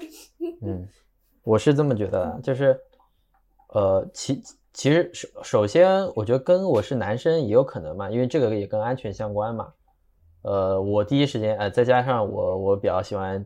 [0.66, 0.88] 嗯，
[1.44, 2.80] 我是这么觉得的，就是，
[3.76, 4.42] 呃，其
[4.74, 9.72] 其实首首先，我觉得跟我是男生也有可能嘛，因为这个也跟安全相关嘛。
[10.42, 13.46] 呃，我第一时间，呃，再加上我我比较喜欢，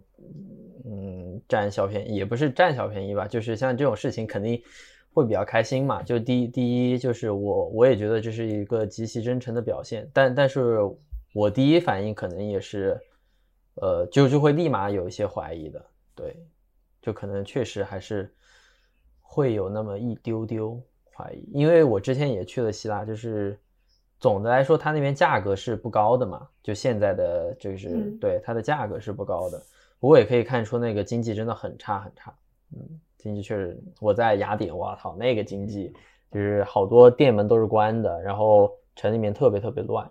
[0.85, 4.63] 嗯，占小便宜，也不是占小便宜吧，就是像这种事情肯定。
[5.12, 6.03] 会比较开心嘛。
[6.03, 10.77] 就第一第一就是我我也觉得这是一个极其真诚的表现，但但是
[11.33, 12.97] 我第一反应可能也是，
[13.81, 15.83] 呃，就就会立马有一些怀疑的，
[16.13, 16.38] 对，
[17.01, 18.31] 就可能确实还是
[19.19, 20.79] 会有那么一丢丢
[21.12, 23.59] 怀疑，因为我之前也去了希腊，就是
[24.19, 29.62] 总的来说它那边价格是不高的嘛，就现在的就是、嗯对它的价格是不高的，
[29.99, 32.33] 不过也可以看出那个经济真的很差很差，
[32.73, 32.79] 嗯，
[33.17, 35.93] 经济确实，我在雅典，我操，那个经济
[36.31, 40.09] 就是好多店门都是关的，然后城里面特别特别乱，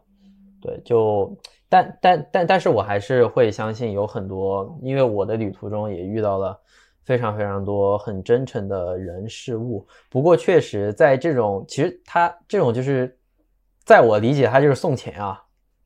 [0.61, 1.35] 对，就
[1.71, 6.61] 但但但但是我还是会相信有很多，因为我的旅途中也遇到了
[7.05, 9.87] 非常非常多很真诚的人事物。
[10.11, 13.17] 不过确实在这种，其实他这种就是，
[13.85, 15.43] 在我理解，他就是送钱啊，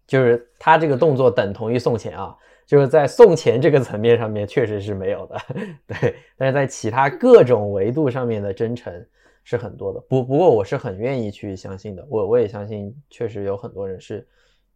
[0.09, 2.37] 就是他这个动作等同于送钱啊。
[2.73, 5.39] 就是在送钱这个层面上面确实是没有的，
[5.87, 8.91] 对，但是在其他各种维度上面的真诚
[9.45, 10.01] 是很多的。
[10.09, 14.27] 不不过我是很愿意去相信的，我我也相信确实有很多人是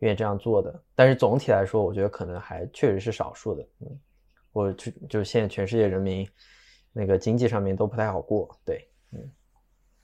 [0.00, 0.78] 愿意这样做的。
[0.94, 3.66] 但是总体来说，我觉得可能还确实是少数的。
[3.80, 3.98] 嗯，
[4.52, 6.28] 我就就是现在全世界人民
[6.92, 9.30] 那个经济上面都不太好过，对，嗯，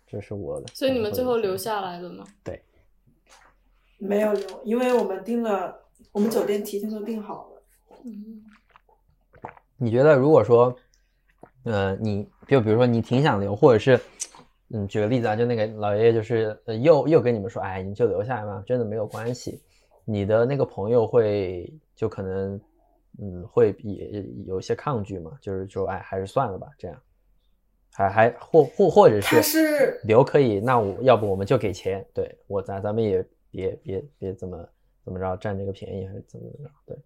[0.07, 0.69] 这是我的。
[0.69, 1.83] 所以你们最后留下。
[1.83, 2.25] 来了吗？
[2.43, 2.63] 对
[3.99, 5.79] 没有留，因为我们订了，
[6.11, 7.52] 我们酒店提前都订好了。
[8.05, 8.43] 嗯，
[9.77, 10.75] 你觉得如果说，
[11.65, 14.01] 呃，你就比如说你挺想留，或者是，
[14.71, 19.63] 嗯，举个例子啊，就那个老爷爷就是呃又又跟你们说，哎，你就留下来嘛，真的没有关系。
[20.05, 22.61] 你的那个朋友会就可能，
[23.21, 27.01] 嗯，会也有一些抗拒嘛，就是说，哎，还是算了吧，这样，
[27.93, 34.69] 还还或或或者是是留可以，那我要不我们就给钱，对我咱咱们也别别别怎么
[35.05, 36.97] 怎么着占这个便宜，还是怎么怎么着，对，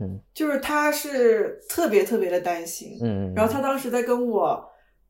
[0.00, 4.64] 嗯就是他是特别特别的担心，嗯，然后他当时在跟我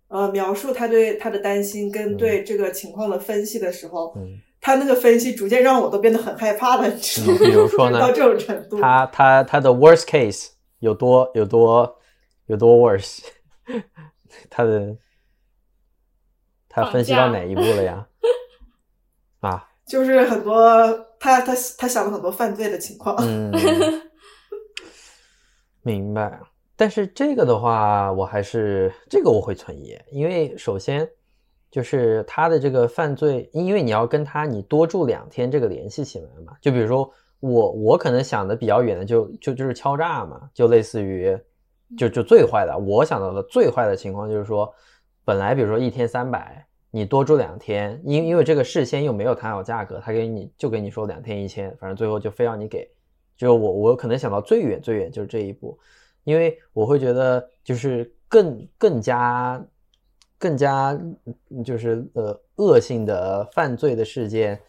[0.09, 4.39] 呃描述他对他的担心跟嗯对这个情况的分析的时候，嗯。
[4.63, 7.39] 他那个分析逐渐让我都变得很害怕了，你知道吗？
[7.41, 10.49] 嗯比如说呢到这种程度，他他他的 worst case
[10.81, 11.97] 有多有多
[12.45, 13.21] 有多 worse？
[14.51, 14.95] 他的
[16.69, 18.07] 他分析到哪一步了呀？
[19.41, 20.63] 啊，就是很多
[21.19, 23.17] 他他他想了很多犯罪的情况。
[23.21, 23.51] 嗯，
[25.83, 26.41] 明白。
[26.77, 31.07] 但是这个的话，我还是这个我会存疑，因为首先
[31.71, 36.55] 就是他的这个犯罪，因为你要跟他你多住两天这个联系起来嘛。
[36.61, 41.39] 就比如说我我可能想的比较远的就就就是敲诈嘛，就类似于
[41.99, 44.73] 就就最坏的，我想到的最坏的情况就是说，
[45.23, 52.91] 本来比如说一天三百，你多住两天，因因为这个事先又没有谈好价格，他给你就给你说两天一千，反正最后就非要你给。
[53.41, 55.79] 就我我可能想到最远最远就是这一步，
[56.25, 59.65] 因为我会觉得就是更更加
[60.39, 61.01] 更加
[61.65, 64.61] 就是呃恶性的犯罪的事件，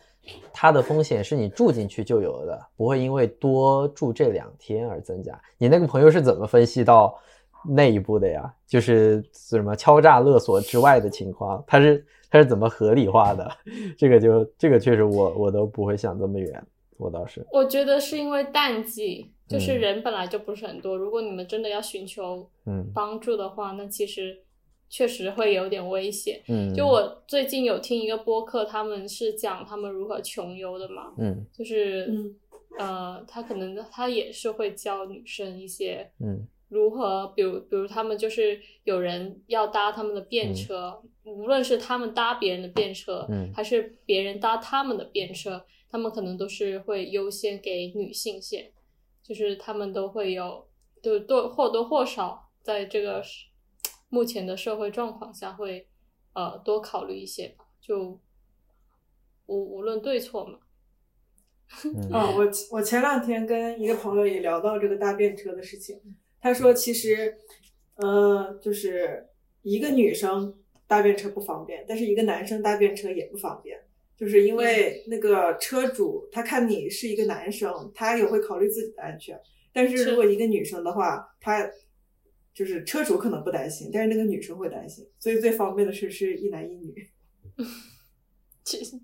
[0.54, 5.38] 它的风险是你住进去就有的，不会因为多住这两天而增加。
[5.58, 7.20] 你那个朋友是怎么分析到
[7.68, 8.54] 那一步的呀？
[8.66, 13.52] 就是什么敲诈勒索之外的情况，他是他是怎么合理化的？
[14.00, 16.64] 这个就这个确实我我都不会想这么远，
[17.02, 20.96] 我倒是我觉得是因为淡季，就是嗯人本来就不是很多。
[20.96, 24.44] 如果你们真的要寻求嗯帮助的话，那其实
[24.90, 26.42] 确实会有点危险。
[26.48, 32.36] 嗯，就我最近有听一个播客，他们是讲他们如何穷游的嘛，嗯就是、嗯
[32.78, 48.72] 呃，他可能他也是会教女生一些嗯如何，比如比如他们就是有人要搭他们的便嗯车，无论是他们搭别人的便车，嗯还是别人搭他们的便车，他们可能都是会优先给女性线，
[49.22, 50.68] 就是他们都会有，
[51.02, 53.48] 就多或多或少在这个是
[54.10, 55.88] 目前的社会状况下会
[56.34, 58.20] 呃多考虑一些吧，就
[59.48, 60.60] 无无论对错嘛，
[61.84, 62.10] 嗯。
[62.12, 66.00] 啊，我我前两天跟一个朋友也聊到这个搭便车的事情，
[66.40, 67.38] 他说其实，
[67.96, 69.28] 呃，就是
[69.62, 70.58] 一个女生
[70.88, 73.78] 搭便车不方便，但是一个男生搭便车也不方便，
[74.22, 79.36] 就是因为那个车主他看你是一个男生，他也会考虑自己的安全，
[79.74, 81.68] 但是如果一个女生的话，他
[82.54, 86.94] 就是车主可能不担心，但是那个女生会担心，所以最方便的是是一男一女。
[88.64, 88.96] 其实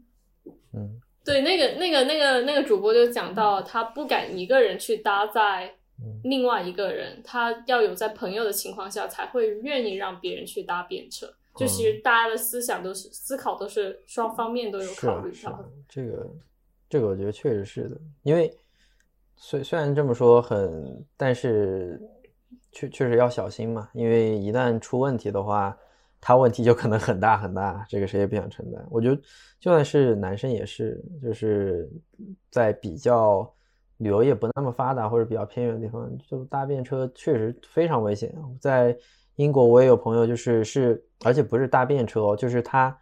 [0.74, 11.34] 嗯对，那个、那个、那个、那个主播就讲到，他不敢一个人去搭载嗯另外一个人，他要有在朋友的情况下才会愿意让别人去搭便车。
[11.58, 16.30] 就其实大家的思想都是思考都是双方面都有考虑到啊啊，这个
[16.88, 18.56] 这个我觉得确实是的，因为
[19.36, 22.02] 虽虽然这么说很，但是
[22.72, 25.78] 确确实要小心嘛，因为一旦出问题的话，
[26.22, 28.86] 他问题就可能很大很大，这个谁也不想承担。
[28.90, 29.16] 我觉得
[29.60, 31.90] 就算是男生也是，就是
[32.50, 33.52] 在比较
[33.98, 38.34] 旅游业不那么发达或者比较偏远的地方，就搭便车确实非常危险。
[38.60, 38.98] 在
[39.38, 42.96] 英国我也有朋友，就是是，而且不是搭便车哦，就是他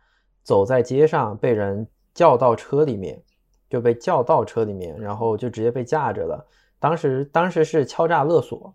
[0.44, 3.22] 走在街上被人叫到车里面，
[3.70, 6.46] 就被叫到车里面，然后就直接被架着了。
[6.80, 8.74] 当时当时是敲诈勒索，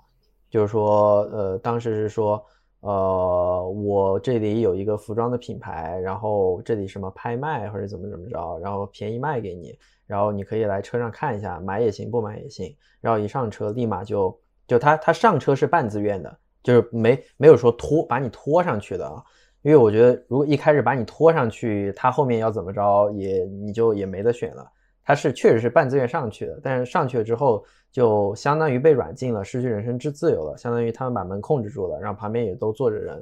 [0.51, 2.45] 就是说，呃，当时是说。
[2.83, 12.75] 呃，我这里有一个服装的品牌，然后这里什么拍卖或者怎么怎么着，然后便宜卖给你，然后你可以来车上看一下，买也行，不买也行。
[13.03, 14.35] 然后一上车，立马就
[14.67, 19.23] 就他他上车是半自愿的，就是没没有说拖把你拖上去的啊。
[19.63, 24.71] 因为我觉得如果一开始把你拖上去，他后面要怎么着也你就也没得选了。
[25.05, 27.65] 他是确实是半自愿上去的，但是上去了之后。
[27.93, 30.57] 就相当于被软禁了，失去人身之自由了。
[30.57, 33.21] 相当于他们把门控制住了，然后旁边也都坐着人，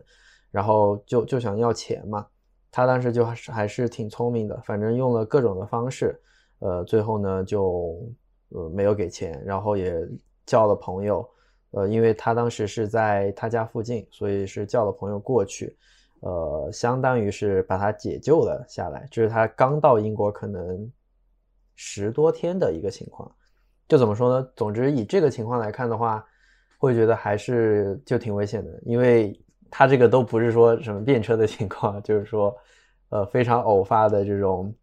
[0.51, 2.26] 然后就就想要钱嘛。
[2.70, 6.20] 他当时就还是还是挺聪明的，反正用了各种的方式，
[6.59, 7.99] 呃，最后呢就
[8.51, 10.07] 呃没有给钱，然后也
[10.45, 11.26] 叫了朋友，
[11.70, 15.76] 呃，因为他当时是在他家附近，所以是叫了朋友过去，
[16.20, 19.06] 呃，相当于是把他解救了下来。
[19.10, 20.90] 这是他刚到英国可能
[21.76, 23.30] 十多天的一个情况。
[23.86, 24.48] 就怎么说呢？
[24.54, 26.22] 总之，以这个情况来看的话，
[26.78, 29.38] 会觉得还是就挺危险的，因为
[29.70, 32.54] 他这个都不是说什么便车的情况， 就是说，
[33.08, 34.74] 呃，非常偶发的这种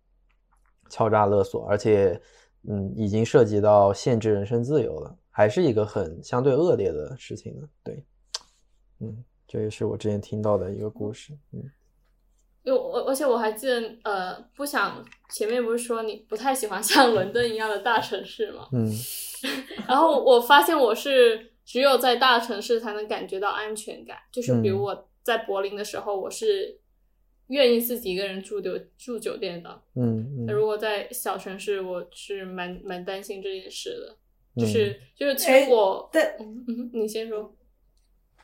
[0.89, 2.19] 敲诈勒索，而且，
[2.67, 7.67] 嗯，已经涉及到限制人身自由了，还是一个很相对恶劣的事情呢。
[7.83, 8.01] 对，
[9.01, 11.69] 嗯，这也是我之前听到的一个故事，嗯。
[12.63, 18.69] 因为我而且我还记得，呃，不想前面不是说你不太喜欢像伦敦一样的大城市嘛？
[18.71, 18.89] 嗯。
[19.89, 26.79] 然后我发现我是只有在大城市才能感觉到安全感，就是比如我在柏林的时候，我是
[27.47, 29.81] 愿意自己一个人住酒住酒店的。
[29.95, 30.45] 嗯。
[30.47, 34.17] 那如果在小城市，我是蛮蛮担心这件事的，
[34.57, 37.55] 就是就是其实我，但嗯，你先说。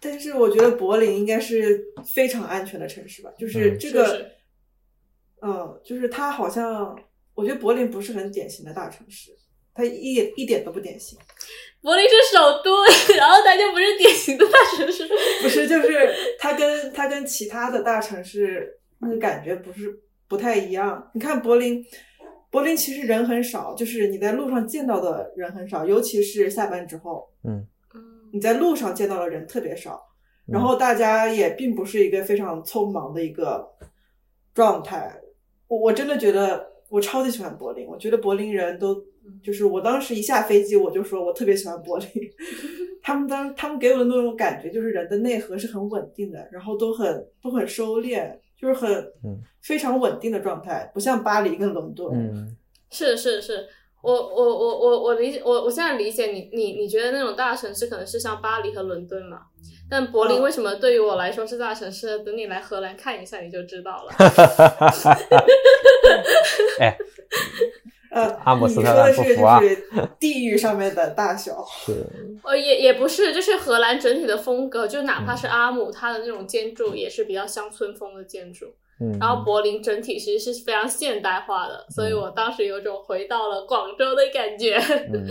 [0.03, 4.31] 但是我觉得柏林应该是非常安全的城市吧，就是这个，
[5.43, 6.97] 嗯，就是它好像，
[7.35, 9.31] 我觉得柏林不是很典型的大城市，
[9.75, 11.19] 它一一点都不典型。
[11.83, 12.83] 柏林是首都，
[13.15, 15.07] 然后它就不是典型的大城市。
[15.43, 21.11] 不是，就是它跟它跟其他的大城市那个感觉不是不太一样。
[21.13, 21.85] 你看柏林，
[22.51, 27.27] 柏林其实人很少，就是你在路上见到的人很少，尤其是下班之后。
[27.43, 27.65] 嗯。
[28.33, 30.01] 你在路上见到的人特别少，
[30.45, 33.69] 然后大家也并不是一个非常匆忙的一个
[34.53, 35.13] 状态。
[35.67, 38.95] 我我真的觉得我超级喜欢柏林，我觉得柏林人都
[39.43, 42.07] 就是我当时一下飞机我就说我特别喜欢柏林，
[43.03, 49.11] 他们当他们给我的那种感觉就是人的内核是很稳定的，然后都很都很收敛，就是很
[49.61, 52.13] 非常稳定的状态，不像巴黎跟伦敦。
[52.13, 52.55] 嗯，
[52.91, 53.67] 是是是。
[54.03, 59.41] 我我我我我理解我我现在理解你你你觉得那种大城市可能是像巴黎和伦敦嘛？
[59.87, 62.17] 但柏林为什么对于我来说是大城市？
[62.23, 64.11] 等你来荷兰看一下你就知道了。
[66.79, 66.97] 哎，
[68.11, 69.59] 呃，阿姆斯特丹不服啊！
[70.19, 71.65] 地域上面的大小。
[71.85, 72.05] 是。
[72.43, 78.65] 呃，也也不是，就是荷兰整体的风格，就哪怕是阿姆，它的那种建筑也是比较乡村风的建筑。
[78.99, 84.77] 嗯然后柏林整体其实是非常现代化的，所以我当时有种回到了广州的感觉。
[85.11, 85.27] 嗯，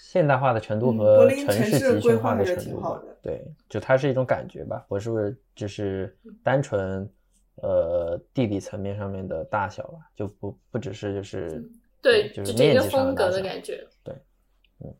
[0.00, 2.80] 现代化的程度和城市集群化的程度，
[3.20, 4.84] 对，就它是一种感觉吧。
[4.88, 7.10] 我是不是就是单纯
[7.62, 11.62] 呃地理层面上面的大小吧，就不不只是就是
[12.02, 13.86] 对，就是一个风格的感觉。
[14.02, 14.14] 对。
[14.14, 14.94] 嗯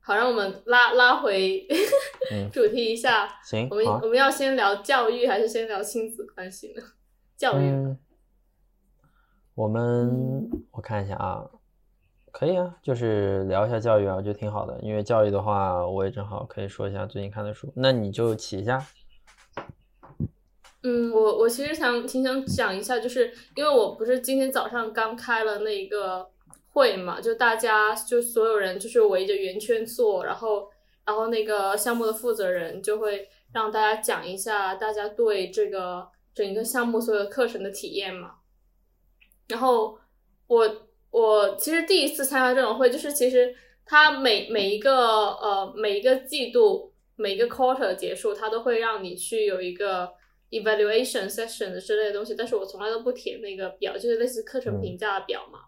[0.00, 1.66] 好，让我们拉拉回
[2.52, 3.28] 主题一下。
[3.42, 6.82] 行，我们我们要先聊教育，还是先聊亲子关系呢？
[7.36, 7.96] 教育。
[9.56, 11.50] 我们我看一下啊，
[12.30, 14.78] 可以啊，就是聊一下教育啊，我觉得挺好的。
[14.80, 17.72] 因为教育的话，我也正好可以说一下最近看的书。
[17.74, 18.80] 那你就起一下。
[20.86, 26.30] 嗯，我我其实想挺想讲一下，就是因为我不是今天早上刚开了那个。
[26.76, 30.68] 会嘛，就大家就所有人就是围着圆圈坐，然后
[31.06, 38.32] 然后那个项目的负责人就会让大家讲一下大家对这个整个项目所有课程的体验嘛。
[39.48, 39.98] 然后
[40.48, 43.54] 我我其实第一次参加这种会，就是其实
[43.86, 50.12] 他每每一个呃每一个季度每一个 quarter 结束，他都会让你去有一个
[50.50, 55.60] evaluation session 之类的东西，但是我从来都不填那个表，就是类似课程评价的表嘛。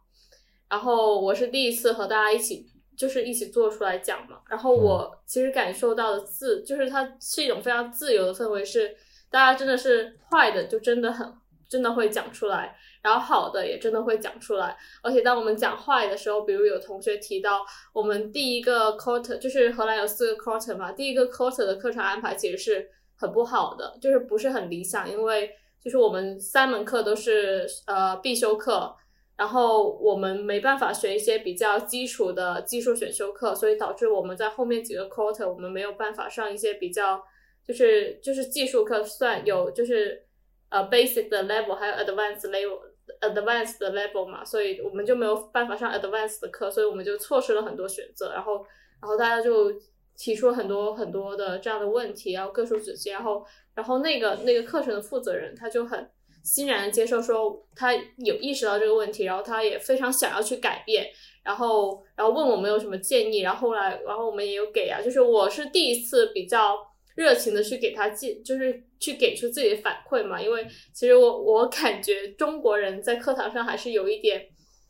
[0.68, 2.66] 然后我是第一次和大家一起
[2.96, 4.40] 就是一起做出来讲嘛。
[4.48, 8.94] 然后我其实感受到的自，就是它是一种非常自由的氛围，是
[9.30, 11.32] 大家真的是坏的就真的很
[11.68, 14.76] 真的会讲出来，然后好的也真的会讲出来。
[15.02, 17.60] 而且当我们讲坏的时候，比如有同学提到
[17.92, 25.50] 我们第一个 quarter 就是荷兰有四个 quarter 嘛，第一个 quarter 的课程安排其实是很不好的，就是不是很理想，因为
[25.82, 28.94] 就是我们三门课都是呃必修课。
[29.36, 37.22] 然后我们没办法学一些比较基础的技术选修课，所以导致我们在后面几个 quarter 我们没有办法上一些比较
[37.64, 40.26] 就是就是技术课，算有就是
[40.70, 42.80] 呃 basic 的 level，还有 advanced level
[43.20, 48.32] advanced 的 level 嘛，所以我们就没有办法上 advanced 的课，所以我们就错失了很多选择。
[48.32, 48.66] 然后
[49.00, 49.70] 然后大家就
[50.18, 53.42] 提出很多很多的这样的问题，然后各抒己见，然后
[53.74, 56.10] 然后那个那个课程的负责人他就很。
[56.44, 57.92] 欣然的接受，说他
[58.24, 61.06] 有意识到这个问题，然后他也非常想要去改变，
[61.42, 66.78] 然后然后问我们有什么建议，然后后来然后我们也有给啊，就是我是第一次比较
[67.16, 74.48] 热情的去给他建，就是去给出自己的反馈嘛，因为其实我我感觉中国人在课堂上还是有一点，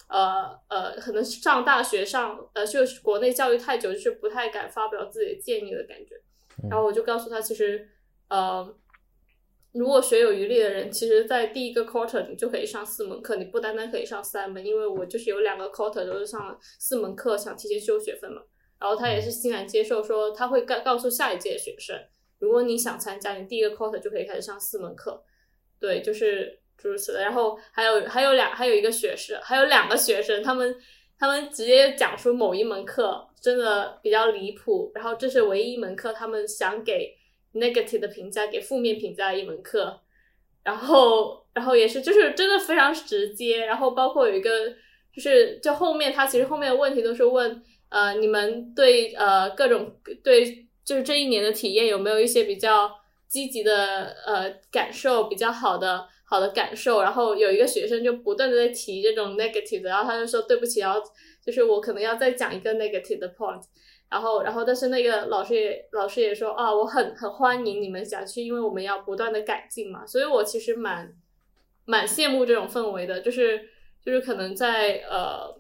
[0.09, 6.15] 呃呃，可能上大学上呃就是国内教育太久，就是不太敢发表自己的建议的感觉，
[6.69, 7.89] 然后我就告诉他，其实
[8.29, 8.77] 呃。
[9.73, 18.43] 如果学有余力的人，其实，在第一个 quarter 你就可以上四门课，你不单单可以上三门，因为我就是有两个 quarter 都是上四门课，想提前修学分嘛。
[18.81, 21.95] 然后他也是欣然接受，说他会告告诉下一届学生，
[22.39, 25.23] 如果你想参加，你第一个 quarter 就可以开始上四门课。
[25.79, 27.21] 对，就是诸如此类。
[27.21, 30.75] 然后还有还有两还有一个学生，还有两个学生，他们
[31.19, 37.17] 他们直接讲出某一门课真的比较离谱，然后这是唯一一门课他们想给。
[37.55, 39.99] negative 的评价给负面评价的一门课，
[40.63, 44.69] 然后，然后也是就是真的非常直接，然后包括有一个
[45.13, 52.95] 就是就后面他其实后面的问题都是问呃你们对呃各种对就是这一年的体验有没有一些比较
[53.27, 61.01] 积极的呃感受比较好的好的感受，然后有一个学生就不断的在提这种 negative，然后他就说对不起，然后
[61.43, 63.63] 就是我可能要再讲一个 negative 的 point。
[64.11, 70.07] 然后，然后，但是那个老师也老师也说啊，我很很欢迎你们想去，因为我们要不断的改进嘛。
[70.07, 71.15] 所以我其实蛮
[71.85, 73.61] 蛮羡慕这种氛围的，就是
[74.03, 75.55] 就是可能在呃，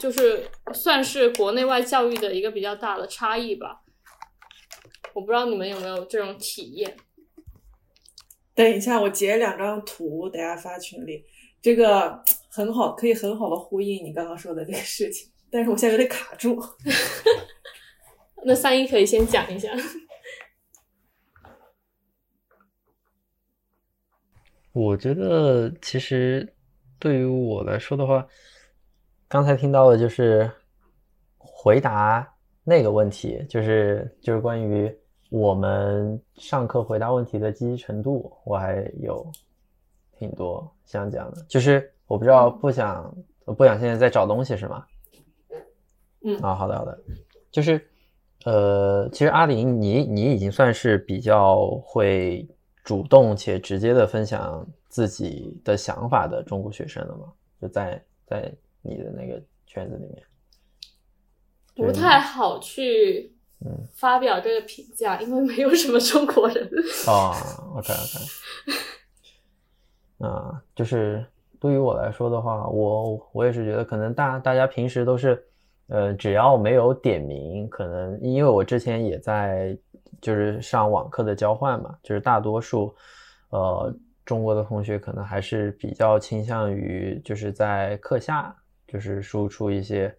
[0.00, 3.82] 就是算是国内外教育的一个比较大的差异吧。
[5.14, 6.96] 我不知道你们有没有这种体验。
[8.56, 11.24] 等一下，我截两张图，等下发群里。
[11.60, 16.58] 这个很好，可以很好的呼应你刚刚说的这个事情，但是我现在有点卡住。
[18.44, 19.68] 那三一可以先讲一下。
[24.72, 26.54] 我觉得其实
[26.98, 28.26] 对于我来说的话，
[29.28, 30.50] 刚才听到的就是
[31.36, 34.94] 回答那个问题，就是就是关于
[35.30, 39.30] 我们上课回答问题的积极程度，我还有
[40.18, 41.44] 挺多想讲的。
[41.48, 43.16] 就是我不知道，不想
[43.56, 44.86] 不想现在在找东西是吗？
[46.22, 46.98] 嗯啊，好的好的，
[47.50, 47.88] 就是。
[48.44, 52.48] 呃，其实阿林，你你已经算是比较会
[52.84, 57.32] 主动且直接的分享自己的想法的中国学生了吗？
[57.60, 60.22] 就在在你的那个圈子里面，
[61.74, 63.34] 不太好去
[63.94, 66.70] 发表这个评价，因为没有什么中国人。
[67.06, 67.34] 哦
[67.76, 68.18] ，OK OK，
[70.26, 71.24] 啊，就是
[71.60, 75.42] 对于我来说的话，我我也是觉得可能大大家平时都是。
[75.88, 79.78] 呃，只要没有点名，可能因为我之前也在
[80.20, 82.92] 就是上网课的交换嘛，就是大多数
[83.50, 83.94] 呃
[84.24, 88.52] 中国的同学可能还是比较倾向于就是在课下
[88.88, 90.12] 就是输出一些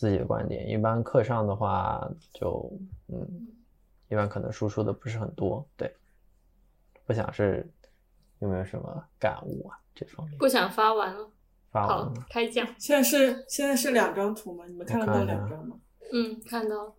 [0.00, 2.72] 自己的观点，一般课上的话就
[3.08, 3.46] 嗯，
[4.08, 5.94] 一般可能输出的不是很多，对，
[7.04, 7.70] 不想是
[8.38, 10.38] 有没有什么感悟啊这方面？
[10.38, 11.30] 不想发完了。
[11.70, 12.66] 发完了，开讲。
[12.78, 14.64] 现在是现在是两张图吗？
[14.66, 15.76] 你们看得到两张吗？
[16.14, 16.96] 嗯，看到。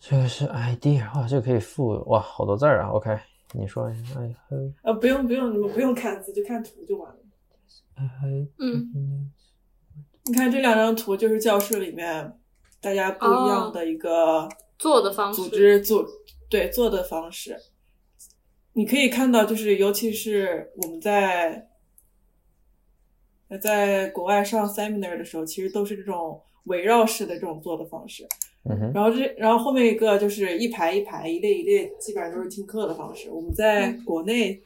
[0.00, 2.88] 这个是 idea 哇，这个可以复哇，好多字儿啊。
[2.88, 3.16] OK，
[3.52, 4.20] 你说一下。
[4.20, 4.36] 哎，
[4.82, 7.20] 呃，不用不用，你们不用看字，就看图就完了。
[8.58, 9.32] 嗯。
[10.28, 12.38] 你看这两张图，就是教室里面
[12.80, 14.48] 大家不一样的一个
[14.78, 16.06] 做的方式，组织组
[16.48, 17.56] 对做的方式。
[18.74, 21.64] 你可以看到，就是尤其是我们在。
[23.62, 28.28] 在国外上 seminar 的时候，其实都是这种围绕式的这种做的方式。
[28.68, 33.30] 嗯然后这，然后后面一个就是一排一排、一列一列，基本上都是听课的方式。
[33.30, 34.62] 我们在国内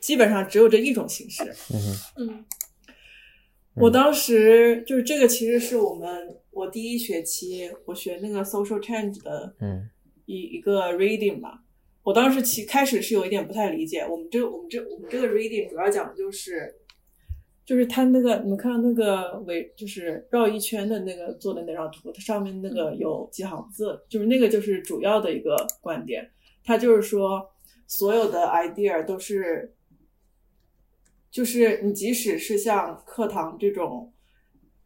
[0.00, 1.44] 基本上只有这一种形式。
[1.72, 1.80] 嗯
[2.18, 2.44] 嗯。
[3.76, 9.88] 我当时就是这个，其实是我们我第一学期我学那个 social change 的，嗯。
[10.28, 11.62] 一一个 reading 吧。
[12.02, 16.74] 我当时其开始是有一点不太理解，我们这我们这我们这个 reading 主要讲的就是，
[17.64, 26.28] 就是它那个你们看到那个围就是绕一圈的那个做的那张图，它上面那个有几行字，就是那个就是主要的一个观点，
[26.64, 27.48] 它就是说
[27.86, 29.72] 所有的 idea 都是，
[31.36, 34.12] 就是你即使是像课堂这种。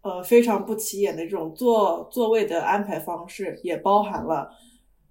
[0.03, 4.51] 呃，非常不起眼的这种座座位的安排方式，也包含了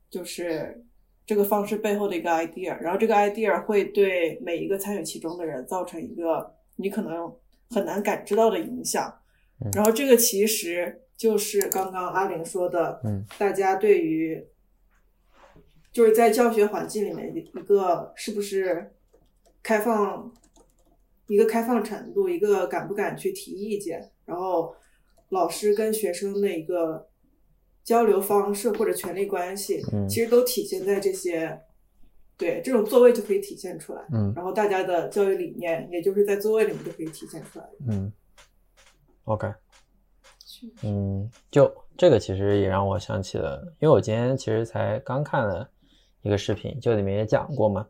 [0.09, 0.83] 就是
[1.27, 7.31] 这个方式背后的一个 idea，然后这个 idea 会对每一个参与其中的人造成一个你可能
[7.69, 9.13] 很难感知到的影响
[9.63, 9.69] 嗯。
[9.73, 14.43] 然后这个其实就是刚刚阿玲说的，嗯，大家对于
[15.91, 18.91] 就是在教学环境里面一一个是不是
[19.61, 20.33] 开放
[21.29, 24.75] 一个开放程度，一个敢不敢去提意见，然后
[25.29, 27.07] 老师跟学生的一个
[27.83, 31.61] 交流方式或者权力关系，嗯其实都体现在这些，
[32.35, 34.01] 对这种座位就可以体现出来。
[34.11, 37.65] 嗯然后大家的教育理念，也就是在座位里面就可以体现出来。
[37.87, 38.11] 嗯
[39.25, 39.47] ，OK，
[40.81, 45.69] 嗯，就这个其实也让我想起了，因为我今天其实才刚看了
[46.23, 47.87] 一个视频，就里面也讲过嘛。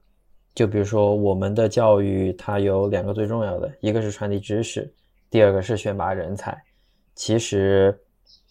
[0.55, 4.91] 就比如说我们的教育，它有两个最重要的，一个是传递知识，
[5.29, 6.61] 第二个是选拔人才。
[7.15, 7.97] 其实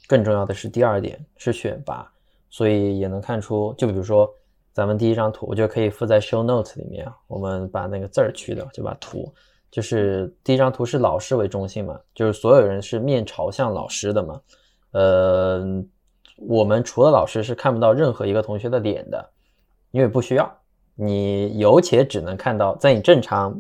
[0.07, 2.11] 更重要的是第二点是选拔，
[2.51, 4.31] 所以也能看出，就比如说
[4.73, 9.33] 咱们第一张图，我觉得可以附在 show note 里面啊，我们把那个字儿去掉，就把图，
[9.71, 14.41] 就是第一张图是老师为中心嘛，就是所有人是面朝向老师的嘛，
[14.93, 15.63] 呃，
[16.37, 19.31] 我们除了老师是看不到任何一个同学的脸的，
[19.91, 20.59] 因为不需要，
[21.01, 23.57] 你有且只能看到，在你正常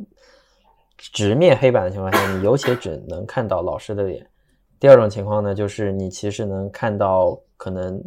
[0.97, 4.27] 直面黑板的情况下，你有且只能看到老师的脸。
[4.81, 8.03] 第二种情况呢，就是你其实能看到可能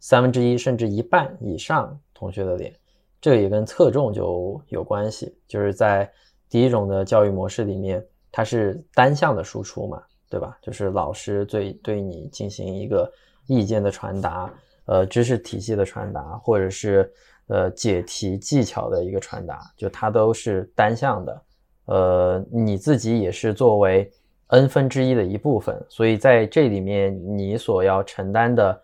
[0.00, 2.74] 三分之一甚至一半以上同学的脸，
[3.22, 5.34] 这也跟侧重就有关系。
[5.48, 6.10] 就是在
[6.50, 10.58] 第一种的教育模式里面，它是单向的输出嘛，对吧？
[10.60, 13.10] 就是老师对对你进行一个
[13.46, 14.52] 意见的传达，
[14.84, 17.10] 呃，知识体系的传达，或者是
[17.48, 21.42] 呃解题技巧的一个传达，就它都是单向的。
[21.86, 24.10] 呃，你自己也是作为
[24.48, 28.80] n 分之一的一部分，所以在这里面你所要承担的，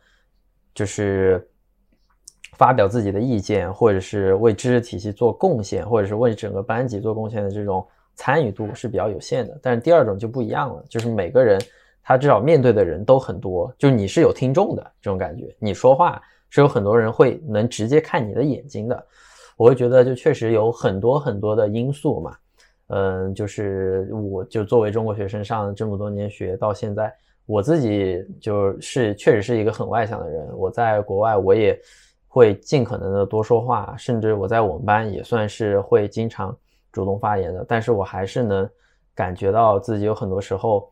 [0.74, 1.48] 就是
[2.58, 9.58] 发表自己的意见，或者是为知识体系做贡献，或者是为整个班级做贡献的这种参与度是比较有限的。
[9.62, 11.58] 但是第二种就不一样了，就是每个人
[12.02, 19.06] 他至少面对的人都很多，就是你是有听众的这种感觉，你说话是有很多人会能直接看你的眼睛的。
[19.56, 22.36] 我会觉得就确实有很多很多的因素嘛。
[22.88, 27.14] 嗯，就是我就作为中国学生上这么多年学到现在，
[27.46, 30.48] 我自己就是确实是一个很外向的人。
[30.58, 31.80] 我在国外我也
[32.26, 36.56] 会尽可能的多说话，甚至我在我们班也算是会经常
[36.90, 37.64] 主动发言的。
[37.68, 38.68] 但是我还是能
[39.14, 40.90] 感觉到自己有很多时候，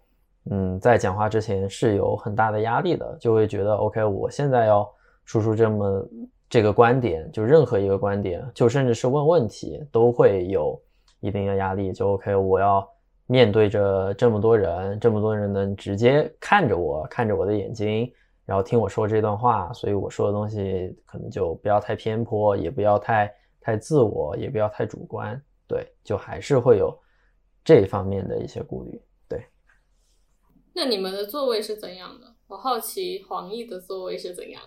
[0.50, 4.88] 嗯，在讲话之前是有很大的压力的，就会觉得 OK，我现在要
[5.28, 6.08] 输出这么
[6.50, 10.76] 这个观点，就任何一个观点，就甚至是问问题都会有。
[11.20, 12.88] 一定的压力就 OK，我要
[13.26, 18.08] 面对着这么多人，这么多人能直接看着我，看着我的眼睛，
[18.44, 26.96] 然后听我说这段话，所以我说的东西可能就不要太偏颇，也不要太太自我，也不要太主观，对，就还是会有
[27.64, 29.44] 这方面的一些顾虑，对。
[30.72, 32.32] 那你们的座位是怎样的？
[32.46, 34.62] 我好奇黄奕的座位是怎样。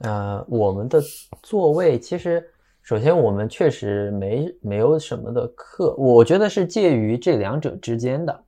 [0.00, 1.00] 呃，我们的
[1.42, 2.44] 座位其实。
[2.82, 8.42] 首先，我们确实没没有什么的课，我觉得是介于这两者之间的，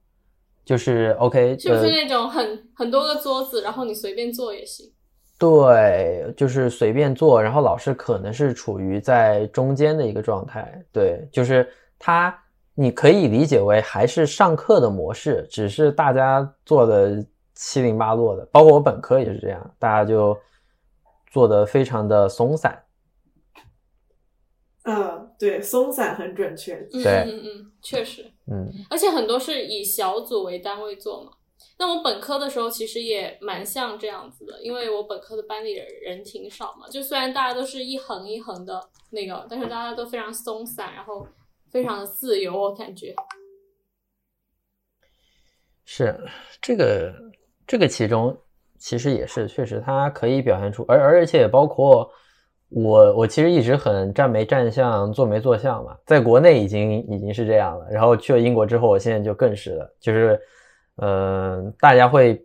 [0.65, 4.91] 就是 OK，是不是那种很、呃、很多个桌子，然后你随便坐也行？
[5.39, 12.37] 对，就是随便坐，然后老师可能是处于在中间的一个状态，对，就是他
[12.75, 17.25] 你可以理解为还是上课的模式，只是大家坐的
[17.55, 20.37] 七零八落的，包括我本科也是这样，大家就
[21.33, 22.85] 坐的非常的松散。
[24.85, 26.75] 嗯，对，松散很准确。
[26.93, 31.33] 嗯对嗯嗯，确实，嗯而且很多是以小组为单位做嘛。
[31.79, 38.81] 那我本科的时候其实也蛮像这样子的，因为我本科的班里人人挺少嘛，就虽然大家都是一横一横的
[39.11, 41.27] 那个，但是大家都非常松散，然后
[41.71, 43.15] 非常的自由，我感觉。
[45.85, 46.19] 是
[46.61, 47.15] 这个
[47.67, 48.37] 这个其中
[48.83, 52.11] 其实也是确实它可以表现出，而而且包括。
[52.75, 60.41] 我我其实一直很站没站相，坐没坐相嘛，在国内已经已经是这样了，然后去了英国之后，我现在就更是了，就是，
[60.97, 62.43] 嗯、大家会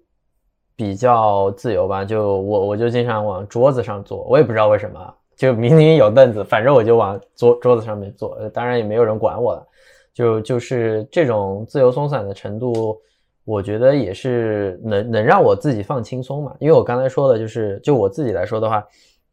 [0.76, 9.66] 比较自由吧，就我我就经常往桌子上坐，我也不知道为什么，就明明有凳子，反正我就往桌桌子上面坐，当然也没有人管我了，
[10.14, 13.00] 就就是这种自由松散的程度，
[13.48, 18.86] 我觉得也是能能让我自己放轻松嘛，因为我刚才说的就是，就我自己来说的话，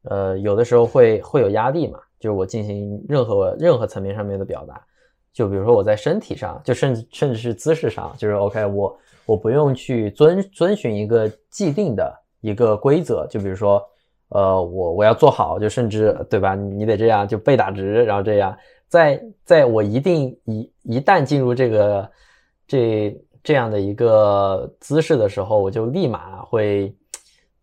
[0.04, 4.80] 呃，有的时候会会有压力嘛，就是我进行任何任何层面上面的表达，
[5.32, 8.96] 就比如说我在身体上，就甚至甚至是姿势上，就是 OK 我。
[9.26, 13.82] 我不用去遵遵循一个既定的一个规则，就比如说，
[14.28, 16.54] 呃，我我要做好，就甚至对吧？
[16.54, 18.54] 你得这样，就背打直，然后这样，
[18.86, 22.06] 在在我一定一一旦进入这个
[22.68, 26.92] 这这样的一个姿势的时候，我就立马会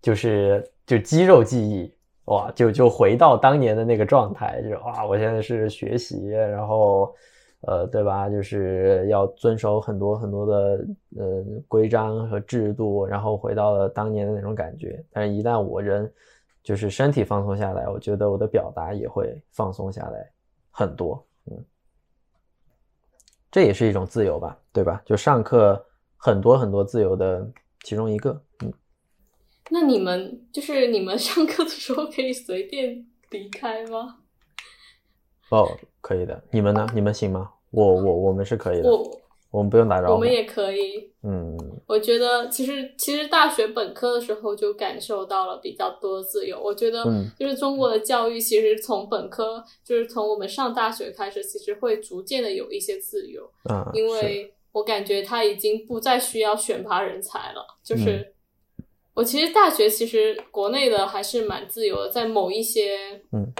[0.01, 1.93] 就是就肌肉记忆
[2.25, 7.13] 哇，就就回到当年的那个状态，就是哇，我现在是学习，然后。
[7.67, 8.27] 呃，对吧？
[8.27, 10.83] 就是要遵守很多很多的
[11.15, 14.99] 呃规章和制度，然后回到了当年的那种感觉。
[15.11, 16.11] 但是，一旦我人
[16.63, 20.27] 就是身体放松下来，我觉得我的表达也会放松下来
[20.71, 21.23] 很多。
[23.51, 25.01] 嗯，这也是一种自由吧，对吧？
[25.05, 25.85] 就上课
[26.17, 27.45] 很多很多自由的
[27.83, 28.41] 其中一个。
[28.63, 28.73] 嗯，
[29.69, 34.19] 那你们就是你们上课的时候可以随便离开吗？
[35.49, 36.41] 哦，可以的。
[36.49, 36.87] 你们呢？
[36.93, 37.51] 你们行吗？
[37.71, 38.89] 我我我们是可以的。
[38.89, 39.20] 我
[39.51, 40.13] 我们不用打扰。
[40.13, 41.11] 我们也可以。
[41.23, 41.57] 嗯。
[41.85, 46.57] 我觉得其实其实大学本科的时候就感受到了比较多自由。
[46.59, 47.03] 我觉得
[47.37, 53.43] 就是中国的教育其实从本科就是从我们上大学开始，其实会逐渐的有一些自由。
[53.69, 53.85] 嗯。
[53.93, 57.65] 因为我感觉他已经不再需要选拔人才了。
[57.83, 58.33] 就是
[59.13, 63.51] 我其实大学其实国内的还是蛮自由的，在某一些嗯。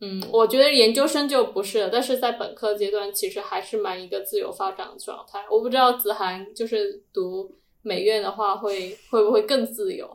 [0.00, 5.44] 嗯，我觉得研究生就不是了，但是在本科阶段其实还是蛮一个自由发展的状态。
[5.50, 10.06] 我不知道子涵就是读美院的话会会不会更自由？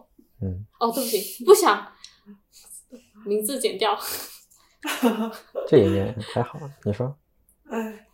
[0.41, 1.85] 嗯，哦，对不起，不想
[3.25, 3.97] 名字剪掉。
[5.67, 7.13] 这一面还好，你说？
[7.65, 8.07] 哎，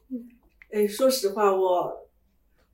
[0.72, 2.08] 哎，说实话，我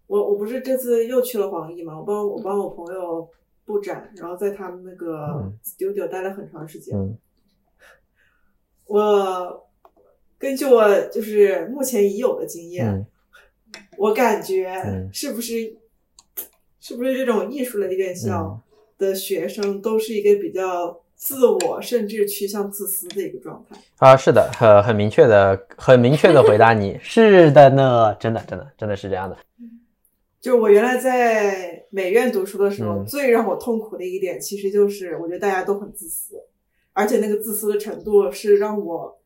[0.07, 3.29] 我我不是这次又去了黄奕嘛，我帮我帮我朋友
[3.65, 6.97] 布展，然后在他们那个 studio 待了很长时间。
[6.97, 7.17] 嗯。
[8.87, 9.67] 我
[10.37, 13.05] 根据我就是目前已有的经验，
[13.97, 15.75] 我感觉是不是
[16.79, 18.61] 是不是这种艺术类院校
[18.97, 24.15] 的学生都是一个比较自我，甚至趋向自私的一个状态啊？
[24.15, 29.37] 是的，很很明确的，很明确的回答你 是的呢，真的真的真的是这样的。
[30.39, 36.35] 就是我原来在美院读书的时候，最让我痛苦的一点，其实就是我觉得大家都很自私。
[36.95, 39.19] 而且那个自私的程度是让我，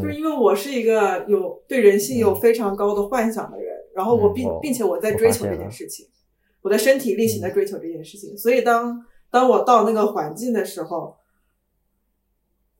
[0.00, 6.04] 就是因为我是一个有对人性有非常高的幻想的人，然后我并并且我在追求这件事情，
[6.62, 11.14] 我的身体力行的追求这件事情，所以当当我到那个环境的时候，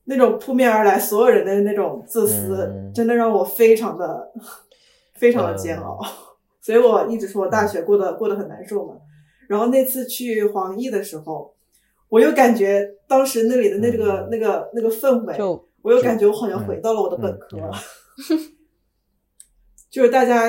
[0.03, 4.29] 那种扑面而来所有人的那种自私，真的让我非常的
[5.15, 5.97] 非常的煎熬，
[6.59, 8.95] 所以我一直说我大学过得过得很难受嘛。
[9.47, 11.53] 然后那次去黄奕的时候。
[12.13, 15.35] 我又感觉当时那里的那个那个那个氛围，
[15.81, 17.57] 我又感觉我好像回到了我的本科，
[19.89, 20.47] 就是大家，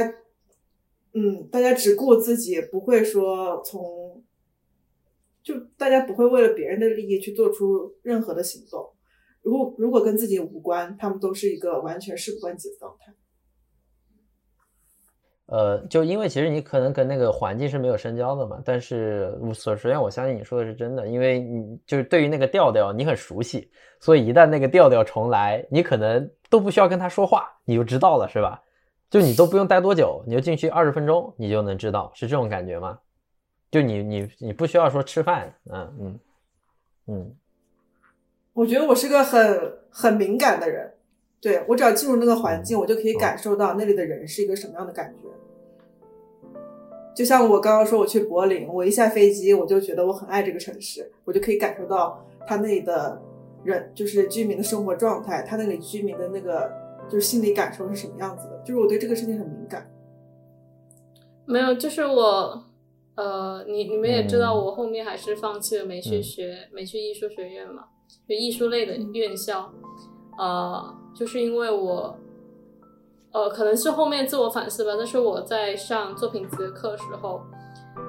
[1.15, 4.23] 嗯，大家只顾自己，不会说从，
[5.43, 8.93] 就大家不会为了别人的利益去做出任何的行动，
[9.41, 13.15] 如果如果跟自己无关，他们都是一个完全事不关己的状态。
[15.47, 23.71] 呃，就因为其实你可能跟那个环境是没有深交的嘛，但是首首先我相信你说的是真的，因为你就是对于那个调调你很熟悉，
[24.01, 28.63] 所以一旦那个调调重来，你可能都不需要跟他说话，你就知道了，是吧？
[29.11, 32.99] 就你都不用待多久，你就进去二十分钟，你就能知道，是这种感觉吗？
[33.71, 36.21] 就你你你不需要说吃饭，嗯嗯
[37.09, 37.37] 嗯，
[38.55, 40.94] 我觉得我是个很很敏感的人。
[41.45, 45.29] 对我只要进入那个环境，我就可以感受到那里的人是一个什么样的感觉。
[47.15, 53.21] 就像我刚刚说，我去柏林，我一下飞机，我就觉得我很爱这个城市，我就可以感受到他那里的
[53.63, 56.73] 人，就是居民的生活状态，他那里居民的那个
[57.11, 58.59] 就是心理感受是什么样子的。
[58.65, 59.87] 就是我对这个事情很敏感。
[61.45, 62.65] 没有，就是我，
[63.17, 67.85] 呃，你你们也知道，我后面还是放弃了没去学没去艺术学院嘛，
[68.27, 69.71] 就艺术类的院校，
[70.39, 71.04] 呃。
[71.15, 72.19] 就是因为我，
[73.33, 74.95] 呃，可能是后面自我反思吧。
[74.97, 77.41] 但是我在上作品集的课时候，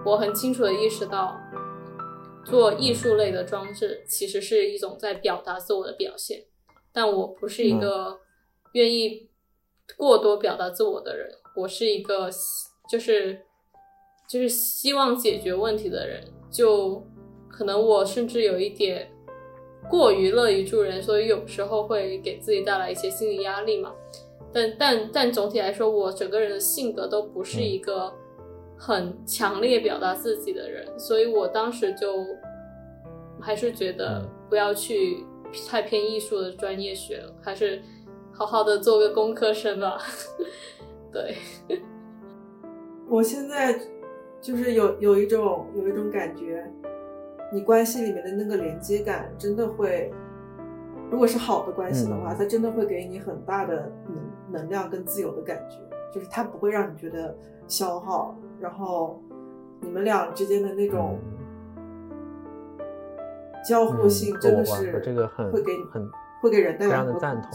[0.06, 1.39] 我很清楚的意识到，
[2.43, 6.45] 做艺术类的装置其实是一种在表达自我的表现。
[6.91, 8.20] 但我不是一个
[8.74, 9.30] 愿意
[9.97, 12.30] 过多表达自我的人，我是一个
[12.89, 13.41] 就是
[14.28, 16.24] 就是希望解决问题的人。
[16.51, 17.06] 就
[17.49, 19.12] 可能我甚至有一点
[19.89, 23.91] 过于乐于助人，所以有时候会给自己带来一些心理压力嘛。
[24.51, 28.13] 但但但总体来说，我整个人的性格都不是一个
[28.77, 32.25] 很强烈表达自己的人，所以我当时就
[33.39, 35.23] 还是觉得不要去
[35.67, 37.81] 太偏艺术的专业学了，还是
[38.31, 39.97] 好好的做个工科生吧。
[41.11, 41.36] 对，
[43.09, 43.79] 我现在
[44.41, 46.65] 就是有有一种有一种感觉，
[47.56, 50.12] 你关系里面的那个连接感真的会，
[51.10, 53.89] 如果是好的关系的话，它真的会给你很大的
[54.49, 55.78] 能能量跟自由的感觉，
[56.14, 57.34] 就是它不会让你觉得
[57.66, 59.24] 消耗，然后
[59.80, 61.18] 你们俩之间的那种
[63.66, 67.49] 交互性真的是这个很会给你很会给人带来非常的赞同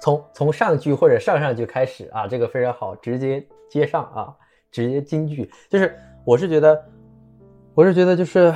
[0.00, 4.34] 从从上句或者上上句开始啊，这个非常好，直接接上啊，
[4.70, 5.50] 直接金句。
[5.68, 5.94] 就是
[6.24, 6.82] 我是觉得，
[7.74, 8.50] 我是觉得就是，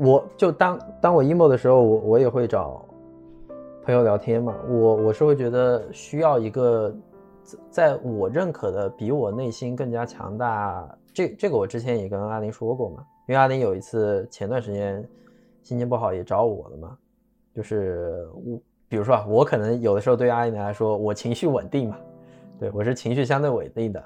[0.00, 2.82] 我就当当我 emo 的时候，我我也会找
[3.84, 4.56] 朋友聊天嘛。
[4.66, 6.94] 我我是会觉得需要一个
[7.70, 10.88] 在我认可的比我内心更加强大。
[11.12, 15.06] 这这个我之前也跟阿林说过嘛，因为阿林有一次前段时间
[15.62, 16.96] 心情不好也找我了嘛，
[17.54, 18.58] 就是我。
[18.88, 21.96] 比如说啊，我可能有的时候对于阿姨来说，我情绪稳定嘛，
[22.58, 24.04] 对我是情绪相对稳定的，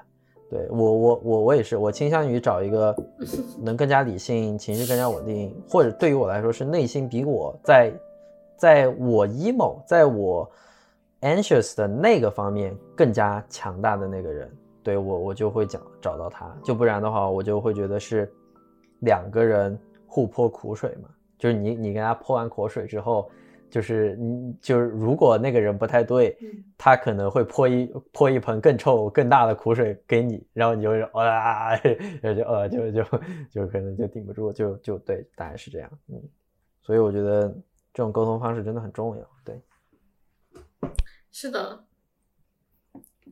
[0.49, 2.95] 对我我我我也是，我倾向于找一个
[3.61, 7.91] 能更加理性、情绪更加稳定，或者对于我来说是内心比我在
[8.55, 10.49] 在我 emo、在我
[11.21, 14.51] anxious 的那个方面更加强大的那个人，
[14.83, 18.31] 对我我就会讲找到他，就不然的话，我就会觉得是
[18.99, 23.29] 两个人互泼苦水嘛，就是你你跟他泼完苦水之后。
[23.69, 26.37] 就是你就是如果那个人不太对，
[26.77, 31.75] 他可能会泼一泼一盆更臭更大的苦水给你，然后你就啊，
[32.23, 33.03] 就呃就就
[33.51, 36.21] 就可能就顶不住，就就对，大概是这样，嗯，
[36.81, 37.47] 所以我觉得
[37.93, 39.61] 这种沟通方式真的很重要，对，
[41.31, 41.85] 是的，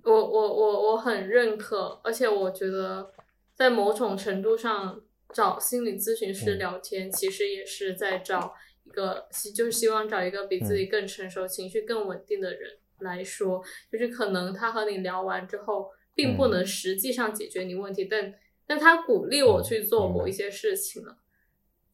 [0.04, 3.12] 我我我我很认可，而且我觉得
[3.56, 8.56] 在某种程度上找心理咨询师聊天，其实也是在找。
[8.94, 13.60] 一个希就是希望找一个比自己更成熟、情绪更稳定的人来说，
[13.92, 18.36] 就是可能他和你聊完之后，并不能实际上解决你问题，但
[18.68, 21.18] 但他鼓励我去做某一些事情了，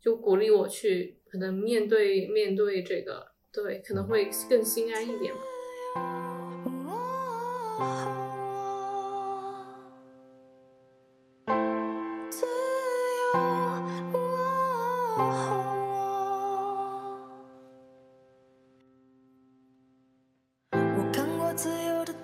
[0.02, 5.40] 就鼓励我去可能面对面对这个，对，可能会更心安一点吧。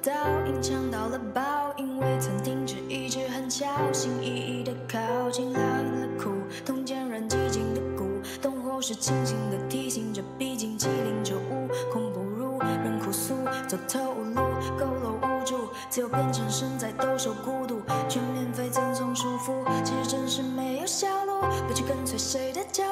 [0.05, 0.11] 噪
[0.45, 1.41] 音抢到了报
[1.77, 6.29] 应，未曾停止一直很小心翼翼的靠近，拉了的苦
[6.63, 8.05] 痛，坚韧寂静的鼓
[8.39, 13.33] 动，或是清醒的提醒着，毕竟机灵就无恐，不如人哭诉，
[13.67, 14.41] 走投无路，
[14.77, 22.84] 佝偻无助，自由变成身在兜售孤独，全免费赠送束缚，其实真是没有下路，不去跟随谁的脚。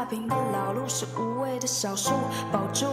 [0.00, 2.14] 踏平的老路是无畏的小树，
[2.50, 2.86] 保住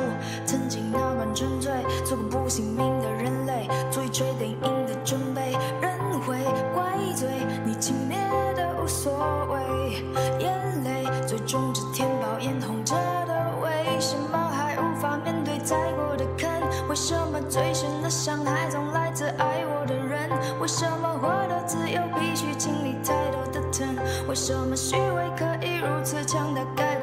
[0.45, 1.71] 曾经那般纯粹。
[2.03, 5.53] 做个不信命的人类，做一锤定音的准备。
[5.79, 6.35] 人会
[6.73, 7.29] 怪罪
[7.63, 9.13] 你轻蔑的无所
[9.45, 10.03] 谓，
[10.39, 12.93] 眼泪最终只填饱眼红着
[13.25, 16.49] 的为什么还无法面对再过的坑？
[16.89, 20.29] 为什么最深的伤害总来自爱我的人？
[20.59, 23.95] 为什么获得自由必须经历太多的疼？
[24.27, 26.61] 为什么虚伪可以如此强大？
[26.75, 26.96] 该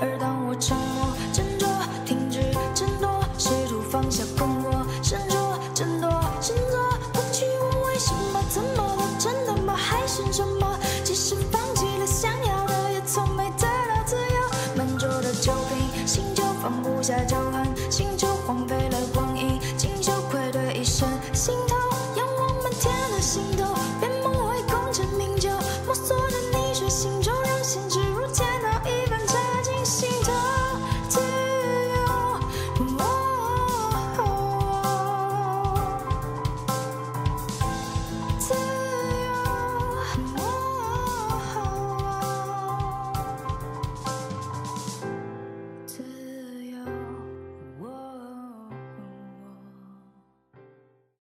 [0.00, 0.93] 而当我成